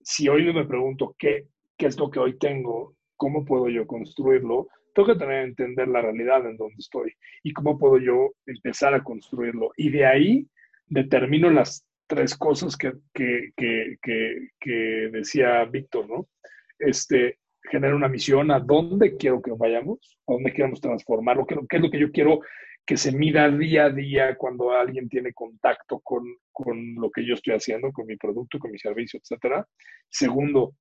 si 0.00 0.28
hoy 0.28 0.52
me 0.52 0.66
pregunto 0.66 1.16
qué, 1.18 1.46
qué 1.76 1.86
es 1.86 1.98
lo 1.98 2.10
que 2.10 2.20
hoy 2.20 2.38
tengo, 2.38 2.94
cómo 3.16 3.44
puedo 3.44 3.68
yo 3.68 3.86
construirlo, 3.86 4.68
tengo 4.94 5.08
que 5.08 5.18
tener 5.18 5.44
entender 5.44 5.88
la 5.88 6.02
realidad 6.02 6.48
en 6.48 6.56
donde 6.56 6.76
estoy 6.78 7.12
y 7.42 7.52
cómo 7.52 7.78
puedo 7.78 7.98
yo 7.98 8.34
empezar 8.46 8.94
a 8.94 9.02
construirlo. 9.02 9.72
Y 9.76 9.90
de 9.90 10.06
ahí 10.06 10.46
determino 10.86 11.50
las 11.50 11.84
tres 12.06 12.36
cosas 12.36 12.76
que, 12.76 12.92
que, 13.12 13.50
que, 13.56 13.96
que 14.60 14.72
decía 15.10 15.64
Víctor, 15.64 16.08
¿no? 16.08 16.28
Este, 16.78 17.38
genera 17.70 17.94
una 17.94 18.08
misión 18.08 18.50
a 18.50 18.60
dónde 18.60 19.16
quiero 19.16 19.40
que 19.40 19.52
vayamos, 19.52 20.18
a 20.26 20.32
dónde 20.32 20.52
queremos 20.52 20.80
transformarlo, 20.80 21.46
qué, 21.46 21.56
qué 21.68 21.76
es 21.76 21.82
lo 21.82 21.90
que 21.90 22.00
yo 22.00 22.10
quiero 22.10 22.40
que 22.86 22.96
se 22.96 23.12
mida 23.12 23.48
día 23.48 23.86
a 23.86 23.90
día 23.90 24.36
cuando 24.36 24.72
alguien 24.72 25.08
tiene 25.08 25.32
contacto 25.32 26.00
con, 26.00 26.22
con 26.52 26.94
lo 26.96 27.10
que 27.10 27.24
yo 27.26 27.34
estoy 27.34 27.54
haciendo, 27.54 27.90
con 27.92 28.06
mi 28.06 28.16
producto, 28.16 28.58
con 28.58 28.70
mi 28.70 28.78
servicio, 28.78 29.18
etcétera. 29.18 29.66
Segundo, 30.10 30.74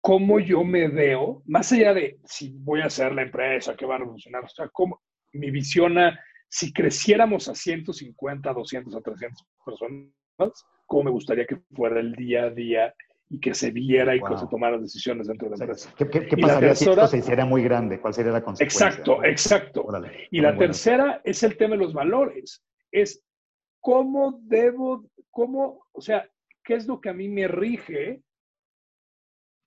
cómo 0.00 0.40
yo 0.40 0.64
me 0.64 0.88
veo, 0.88 1.42
más 1.46 1.70
allá 1.72 1.94
de 1.94 2.18
si 2.24 2.52
voy 2.58 2.80
a 2.80 2.90
ser 2.90 3.14
la 3.14 3.22
empresa 3.22 3.76
que 3.76 3.86
va 3.86 3.96
a 3.96 3.98
revolucionar, 3.98 4.44
o 4.44 4.48
sea, 4.48 4.68
cómo 4.68 5.00
mi 5.32 5.50
visión 5.50 5.98
a 5.98 6.18
si 6.48 6.72
creciéramos 6.72 7.48
a 7.48 7.54
150, 7.54 8.52
200, 8.52 8.94
a 8.94 9.00
300 9.00 9.46
personas, 9.64 10.64
cómo 10.86 11.04
me 11.04 11.10
gustaría 11.10 11.46
que 11.46 11.58
fuera 11.74 12.00
el 12.00 12.12
día 12.14 12.44
a 12.44 12.50
día 12.50 12.94
y 13.28 13.40
que 13.40 13.54
se 13.54 13.70
viera 13.70 14.14
y 14.14 14.20
que 14.20 14.36
se 14.36 14.46
tomaran 14.46 14.82
decisiones 14.82 15.26
dentro 15.26 15.48
de 15.48 15.56
la 15.56 15.64
empresa. 15.64 15.92
¿Qué, 15.96 16.36
pasaría 16.36 16.74
si 16.74 16.88
esto 16.88 17.06
se 17.06 17.18
hiciera 17.18 17.44
muy 17.44 17.62
grande? 17.62 18.00
¿Cuál 18.00 18.14
sería 18.14 18.32
la 18.32 18.42
consecuencia? 18.42 18.86
Exacto, 18.86 19.24
exacto. 19.24 19.86
y 20.30 20.40
la 20.40 20.56
tercera 20.56 21.20
es 21.24 21.42
el 21.42 21.56
tema 21.56 21.74
de 21.74 21.82
los 21.82 21.92
valores. 21.92 22.62
Es 22.92 23.22
cómo 23.80 24.40
debo, 24.42 25.08
cómo, 25.30 25.86
o 25.92 26.00
sea, 26.00 26.28
qué 26.62 26.74
es 26.74 26.86
lo 26.86 27.00
que 27.00 27.08
a 27.08 27.14
mí 27.14 27.28
me 27.28 27.48
rige 27.48 28.22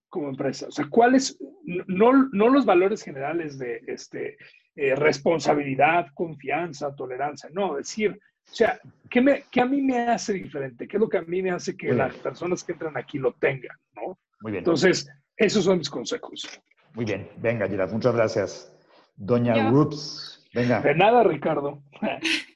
como 0.10 0.30
empresa. 0.30 0.68
O 0.68 0.72
sea, 0.72 0.88
cuáles, 0.90 1.38
no, 1.64 2.30
no 2.32 2.50
los 2.50 2.66
valores 2.66 3.04
generales 3.04 3.58
de 3.60 3.82
este, 3.88 4.38
eh, 4.76 4.96
responsabilidad, 4.96 6.08
confianza, 6.14 6.96
tolerancia, 6.96 7.50
no, 7.54 7.76
decir, 7.76 8.20
o 8.52 8.56
sea, 8.56 8.80
¿qué, 9.10 9.22
me, 9.22 9.44
¿qué 9.52 9.62
a 9.62 9.66
mí 9.66 9.82
me 9.82 10.00
hace 10.00 10.34
diferente? 10.34 10.88
¿Qué 10.88 10.98
es 10.98 11.02
lo 11.02 11.10
que 11.10 11.18
a 11.18 11.22
mí 11.22 11.42
me 11.42 11.52
hace 11.52 11.78
que 11.78 11.94
las 11.94 12.16
personas 12.16 12.64
que 12.64 12.74
entran 12.74 12.98
aquí 12.98 13.18
lo 13.18 13.34
tengan? 13.34 13.78
¿no? 13.96 14.18
Muy 14.42 14.52
bien. 14.52 14.62
Entonces, 14.62 15.08
esos 15.38 15.64
son 15.64 15.78
mis 15.78 15.90
consejos. 15.90 16.48
Muy 16.94 17.06
bien. 17.06 17.30
Venga, 17.38 17.68
Girard, 17.68 17.92
muchas 17.92 18.16
gracias. 18.16 18.76
Doña 19.16 19.70
Rups, 19.70 20.48
venga. 20.54 20.82
De 20.82 20.96
nada, 20.96 21.24
Ricardo. 21.24 21.84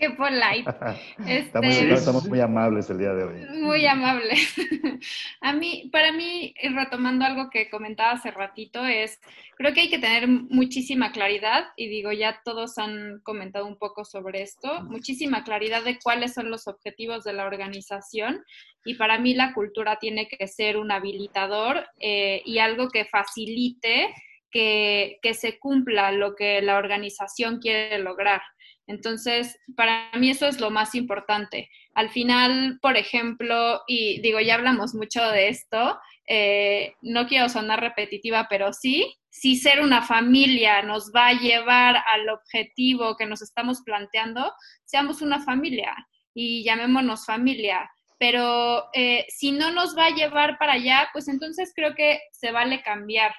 Qué 0.00 0.10
polite. 0.10 0.64
Este, 1.28 1.92
estamos, 1.92 2.26
muy 2.26 2.40
amables 2.40 2.88
el 2.88 2.98
día 2.98 3.12
de 3.12 3.24
hoy. 3.24 3.60
Muy 3.60 3.86
amables. 3.86 4.54
A 5.42 5.52
mí, 5.52 5.90
para 5.92 6.10
mí, 6.10 6.54
retomando 6.74 7.26
algo 7.26 7.50
que 7.50 7.68
comentaba 7.68 8.12
hace 8.12 8.30
ratito, 8.30 8.84
es, 8.86 9.20
creo 9.58 9.74
que 9.74 9.82
hay 9.82 9.90
que 9.90 9.98
tener 9.98 10.26
muchísima 10.26 11.12
claridad, 11.12 11.66
y 11.76 11.88
digo, 11.88 12.12
ya 12.12 12.40
todos 12.42 12.78
han 12.78 13.20
comentado 13.22 13.66
un 13.66 13.76
poco 13.76 14.06
sobre 14.06 14.40
esto, 14.40 14.82
muchísima 14.84 15.44
claridad 15.44 15.84
de 15.84 15.98
cuáles 15.98 16.32
son 16.32 16.50
los 16.50 16.66
objetivos 16.66 17.22
de 17.24 17.34
la 17.34 17.44
organización, 17.44 18.42
y 18.84 18.94
para 18.94 19.18
mí 19.18 19.34
la 19.34 19.52
cultura 19.52 19.98
tiene 19.98 20.26
que 20.26 20.46
ser 20.48 20.78
un 20.78 20.90
habilitador 20.90 21.86
eh, 22.00 22.40
y 22.46 22.58
algo 22.58 22.88
que 22.88 23.04
facilite 23.04 24.14
que, 24.50 25.18
que 25.20 25.34
se 25.34 25.58
cumpla 25.58 26.10
lo 26.10 26.34
que 26.34 26.62
la 26.62 26.78
organización 26.78 27.58
quiere 27.58 27.98
lograr. 27.98 28.40
Entonces, 28.86 29.58
para 29.76 30.10
mí 30.18 30.30
eso 30.30 30.46
es 30.46 30.60
lo 30.60 30.70
más 30.70 30.94
importante. 30.94 31.70
Al 31.94 32.10
final, 32.10 32.78
por 32.82 32.96
ejemplo, 32.96 33.82
y 33.86 34.20
digo, 34.20 34.40
ya 34.40 34.56
hablamos 34.56 34.94
mucho 34.94 35.22
de 35.30 35.48
esto, 35.48 35.98
eh, 36.26 36.94
no 37.02 37.26
quiero 37.26 37.48
sonar 37.48 37.80
repetitiva, 37.80 38.46
pero 38.48 38.72
sí, 38.72 39.16
si 39.30 39.56
ser 39.56 39.80
una 39.80 40.02
familia 40.02 40.82
nos 40.82 41.12
va 41.14 41.28
a 41.28 41.32
llevar 41.40 41.96
al 42.06 42.28
objetivo 42.28 43.16
que 43.16 43.26
nos 43.26 43.42
estamos 43.42 43.82
planteando, 43.84 44.52
seamos 44.84 45.22
una 45.22 45.40
familia 45.40 45.94
y 46.34 46.64
llamémonos 46.64 47.26
familia. 47.26 47.90
Pero 48.18 48.84
eh, 48.92 49.24
si 49.28 49.52
no 49.52 49.72
nos 49.72 49.96
va 49.96 50.06
a 50.06 50.14
llevar 50.14 50.58
para 50.58 50.74
allá, 50.74 51.08
pues 51.12 51.26
entonces 51.28 51.72
creo 51.74 51.94
que 51.94 52.20
se 52.32 52.52
vale 52.52 52.82
cambiar. 52.82 53.32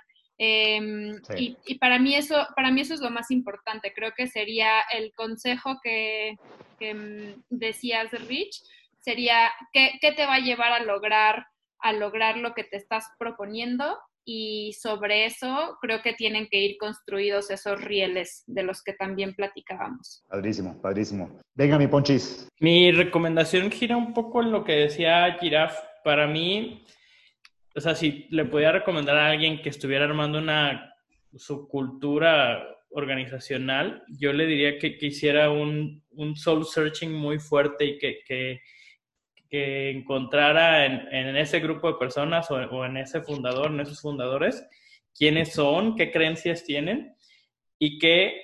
Em, 0.44 1.22
y, 1.38 1.76
para, 1.78 2.00
mí 2.00 2.16
eso, 2.16 2.48
para 2.56 2.72
mí 2.72 2.82
eso 2.82 2.96
es 2.96 3.00
lo 3.00 3.12
más 3.12 3.30
importante. 3.30 3.94
Creo 3.94 4.12
que 4.18 4.26
sería 4.26 4.82
el 4.92 5.14
consejo 5.14 5.80
que, 5.84 6.36
mm, 6.80 7.42
decías, 7.52 8.10
Rich, 8.28 8.64
sería 9.00 9.52
¿qué, 9.72 10.00
¿qué, 10.02 10.14
te 10.14 10.26
va 10.26 10.36
a 10.36 10.40
llevar 10.40 10.74
a 10.74 10.84
lograr, 10.84 11.46
a 11.78 11.94
lograr 11.94 12.38
lo 12.38 12.56
que 12.56 12.64
te 12.64 12.78
estás 12.78 13.06
proponiendo 13.20 14.00
y 14.26 14.74
sobre 14.74 15.26
eso 15.26 15.78
creo 15.80 16.02
que 16.02 16.14
tienen 16.14 16.48
que 16.50 16.58
ir 16.58 16.78
construidos 16.80 17.52
esos 17.52 17.80
rieles 17.80 18.44
de 18.48 18.64
los 18.64 18.82
que 18.82 18.94
también 18.94 19.36
platicábamos. 19.36 20.24
Padrísimo, 20.28 20.82
padrísimo. 20.82 21.40
Venga, 21.54 21.78
mi 21.78 21.86
ponchis. 21.86 22.48
Mi 22.60 22.92
recomendación 22.92 23.70
gira 23.70 23.96
un 23.96 24.14
poco 24.16 24.42
en 24.42 24.52
lo 24.52 24.64
que 24.64 24.74
decía 24.74 25.38
Giraf. 25.40 25.78
Para 26.04 26.26
mí, 26.26 26.84
o 27.76 27.80
sea, 27.80 27.96
si 27.96 28.28
le 28.30 28.46
podía 28.46 28.72
recomendar 28.72 29.18
a 29.18 29.28
alguien 29.28 29.62
que 29.62 29.70
estuviera 29.70 30.06
armando 30.06 30.40
una 30.40 30.96
subcultura 31.36 32.68
organizacional, 32.90 34.04
yo 34.10 34.34
le 34.34 34.46
diría 34.46 34.78
que, 34.78 34.98
que 34.98 35.08
hiciera 35.08 35.50
un, 35.50 36.04
un, 36.12 36.36
soul 36.36 36.66
searching 36.66 37.14
muy 37.14 37.40
fuerte 37.40 37.86
y 37.86 37.98
que, 37.98 38.20
que, 38.26 38.62
que 39.50 39.90
encontrara 39.92 40.86
en, 40.86 41.08
en, 41.14 41.38
ese 41.38 41.62
grupo 41.62 41.88
de 41.88 41.98
personas 41.98 42.52
o, 42.52 42.56
o, 42.56 42.86
en 42.86 42.98
ese 42.98 43.22
fundador, 43.22 43.72
en 43.72 43.80
esos 43.80 44.02
fundadores, 44.02 44.68
quiénes 45.18 45.54
son, 45.54 45.96
qué 45.96 46.12
creencias 46.12 46.66
tienen 46.66 47.16
y 47.80 47.98
que 47.98 48.42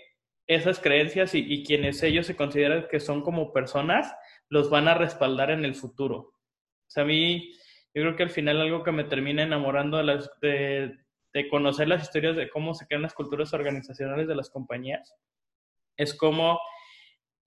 esas 0.47 0.79
creencias 0.79 1.35
y, 1.35 1.39
y 1.39 1.65
quienes 1.65 2.01
ellos 2.03 2.25
se 2.25 2.37
consideran 2.37 2.87
que 2.89 3.01
son 3.01 3.21
como 3.21 3.51
personas, 3.51 4.13
los 4.47 4.69
van 4.69 4.87
a 4.87 4.93
respaldar 4.93 5.51
en 5.51 5.65
el 5.65 5.75
futuro. 5.75 6.15
O 6.17 6.89
sea, 6.89 7.03
a 7.03 7.05
mí 7.05 7.51
yo 7.97 8.03
creo 8.03 8.15
que 8.15 8.21
al 8.21 8.29
final 8.29 8.61
algo 8.61 8.83
que 8.83 8.91
me 8.91 9.05
termina 9.05 9.41
enamorando 9.41 9.97
de, 9.97 10.03
las, 10.03 10.29
de, 10.39 11.49
conocer 11.49 11.87
las 11.87 12.03
historias 12.03 12.35
de 12.35 12.47
cómo 12.47 12.75
se 12.75 12.85
crean 12.85 13.01
las 13.01 13.15
culturas 13.15 13.53
organizacionales 13.53 14.27
de 14.27 14.35
las 14.35 14.51
compañías 14.51 15.15
es 15.97 16.13
como 16.13 16.59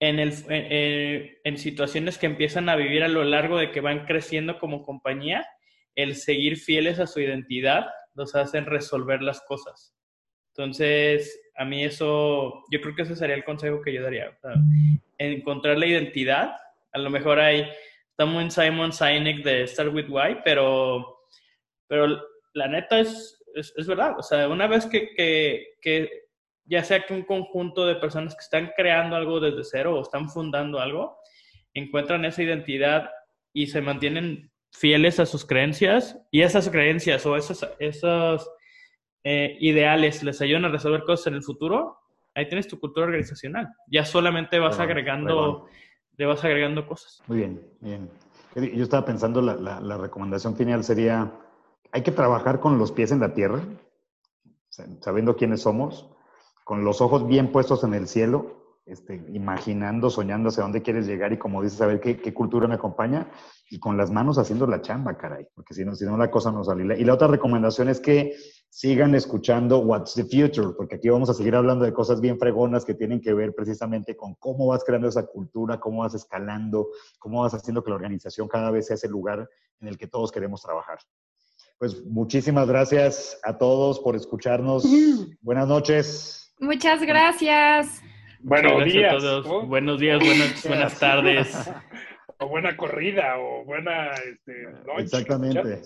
en, 0.01 0.19
el, 0.19 0.33
en, 0.49 1.57
situaciones 1.57 2.17
que 2.17 2.25
empiezan 2.25 2.67
a 2.67 2.75
vivir 2.75 3.01
a 3.01 3.07
lo 3.07 3.23
largo 3.23 3.57
de 3.57 3.71
que 3.71 3.79
van 3.79 4.05
creciendo 4.05 4.59
como 4.59 4.83
compañía, 4.83 5.47
el 5.95 6.17
seguir 6.17 6.57
fieles 6.57 6.99
a 6.99 7.07
su 7.07 7.21
identidad 7.21 7.85
los 8.13 8.35
hacen 8.35 8.65
resolver 8.65 9.21
las 9.21 9.39
cosas. 9.47 9.95
Entonces, 10.49 11.39
a 11.55 11.63
mí 11.63 11.85
eso, 11.85 12.65
yo 12.69 12.81
creo 12.81 12.93
que 12.93 13.03
ese 13.03 13.15
sería 13.15 13.35
el 13.35 13.45
consejo 13.45 13.81
que 13.81 13.93
yo 13.93 14.03
daría. 14.03 14.37
encontrar 15.17 15.77
la 15.77 15.85
identidad. 15.85 16.57
A 16.91 16.99
lo 16.99 17.09
mejor 17.09 17.39
hay 17.39 17.69
Estamos 18.21 18.43
en 18.43 18.51
Simon 18.51 18.93
Sinek 18.93 19.43
de 19.43 19.65
Start 19.65 19.91
With 19.91 20.05
Why, 20.07 20.41
pero, 20.45 21.23
pero 21.87 22.21
la 22.53 22.67
neta 22.67 22.99
es, 22.99 23.43
es, 23.55 23.73
es 23.75 23.87
verdad. 23.87 24.13
O 24.15 24.21
sea, 24.21 24.47
una 24.47 24.67
vez 24.67 24.85
que, 24.85 25.15
que, 25.15 25.69
que, 25.81 26.07
ya 26.65 26.83
sea 26.83 27.03
que 27.03 27.15
un 27.15 27.23
conjunto 27.23 27.87
de 27.87 27.95
personas 27.95 28.35
que 28.35 28.41
están 28.41 28.73
creando 28.77 29.15
algo 29.15 29.39
desde 29.39 29.63
cero 29.63 29.97
o 29.97 30.03
están 30.03 30.29
fundando 30.29 30.79
algo, 30.79 31.17
encuentran 31.73 32.23
esa 32.23 32.43
identidad 32.43 33.09
y 33.53 33.65
se 33.65 33.81
mantienen 33.81 34.51
fieles 34.71 35.19
a 35.19 35.25
sus 35.25 35.43
creencias 35.43 36.15
y 36.29 36.43
esas 36.43 36.69
creencias 36.69 37.25
o 37.25 37.35
esos, 37.35 37.67
esos 37.79 38.47
eh, 39.23 39.57
ideales 39.61 40.21
les 40.21 40.39
ayudan 40.43 40.65
a 40.65 40.69
resolver 40.69 41.05
cosas 41.05 41.25
en 41.25 41.33
el 41.33 41.43
futuro, 41.43 41.97
ahí 42.35 42.47
tienes 42.47 42.67
tu 42.67 42.79
cultura 42.79 43.07
organizacional. 43.07 43.69
Ya 43.87 44.05
solamente 44.05 44.59
vas 44.59 44.79
agregando 44.79 45.67
le 46.21 46.27
vas 46.27 46.43
agregando 46.43 46.85
cosas. 46.85 47.23
Muy 47.25 47.39
bien, 47.39 47.67
bien. 47.79 48.11
Yo 48.53 48.83
estaba 48.83 49.03
pensando, 49.03 49.41
la, 49.41 49.55
la, 49.55 49.97
recomendación 49.97 50.55
final 50.55 50.83
sería, 50.83 51.31
hay 51.91 52.03
que 52.03 52.11
trabajar 52.11 52.59
con 52.59 52.77
los 52.77 52.91
pies 52.91 53.11
en 53.11 53.21
la 53.21 53.33
tierra, 53.33 53.59
sabiendo 54.99 55.35
quiénes 55.35 55.63
somos, 55.63 56.11
con 56.63 56.85
los 56.85 57.01
ojos 57.01 57.25
bien 57.25 57.51
puestos 57.51 57.83
en 57.83 57.95
el 57.95 58.07
cielo 58.07 58.60
este, 58.91 59.23
imaginando, 59.33 60.09
soñando 60.09 60.49
hacia 60.49 60.63
dónde 60.63 60.81
quieres 60.81 61.07
llegar 61.07 61.31
y 61.31 61.37
como 61.37 61.61
dices, 61.63 61.77
saber 61.77 62.01
qué, 62.01 62.17
qué, 62.17 62.33
cultura 62.33 62.67
me 62.67 62.75
acompaña 62.75 63.31
y 63.69 63.79
con 63.79 63.95
las 63.95 64.11
manos 64.11 64.37
haciendo 64.37 64.67
la 64.67 64.81
chamba, 64.81 65.17
caray, 65.17 65.47
porque 65.55 65.73
si 65.73 65.85
no, 65.85 65.95
si 65.95 66.03
no 66.03 66.17
la 66.17 66.29
cosa 66.29 66.51
no 66.51 66.63
sale. 66.63 66.99
Y 66.99 67.05
la 67.05 67.13
otra 67.13 67.27
recomendación 67.27 67.87
es 67.87 68.01
que 68.01 68.35
sigan 68.69 69.15
escuchando 69.15 69.79
What's 69.79 70.13
the 70.15 70.23
Future, 70.23 70.73
porque 70.75 70.95
aquí 70.95 71.09
vamos 71.09 71.29
a 71.29 71.33
seguir 71.33 71.55
hablando 71.55 71.85
de 71.85 71.93
cosas 71.93 72.19
bien 72.19 72.37
fregonas 72.37 72.83
que 72.83 72.93
tienen 72.93 73.21
que 73.21 73.33
ver 73.33 73.53
precisamente 73.55 74.15
con 74.15 74.35
cómo 74.35 74.67
vas 74.67 74.83
creando 74.83 75.07
esa 75.07 75.25
cultura, 75.25 75.79
cómo 75.79 76.01
vas 76.01 76.13
escalando, 76.13 76.89
cómo 77.17 77.43
vas 77.43 77.53
haciendo 77.53 77.83
que 77.83 77.91
la 77.91 77.95
organización 77.95 78.49
cada 78.49 78.71
vez 78.71 78.87
sea 78.87 78.95
ese 78.95 79.07
lugar 79.07 79.49
en 79.79 79.87
el 79.87 79.97
que 79.97 80.07
todos 80.07 80.31
queremos 80.31 80.61
trabajar. 80.61 80.99
Pues 81.77 82.05
muchísimas 82.05 82.67
gracias 82.67 83.39
a 83.43 83.57
todos 83.57 83.99
por 83.99 84.15
escucharnos. 84.15 84.85
Buenas 85.41 85.67
noches. 85.67 86.53
Muchas 86.59 87.01
gracias. 87.01 88.01
Buenos 88.43 88.85
días. 88.85 89.23
Buenos 89.65 89.99
días, 89.99 90.19
buenas, 90.19 90.99
tardes. 90.99 91.71
o 92.39 92.47
buena 92.47 92.75
corrida, 92.75 93.37
o 93.37 93.63
buena 93.65 94.11
este, 94.13 94.67
Exactamente. 94.97 95.81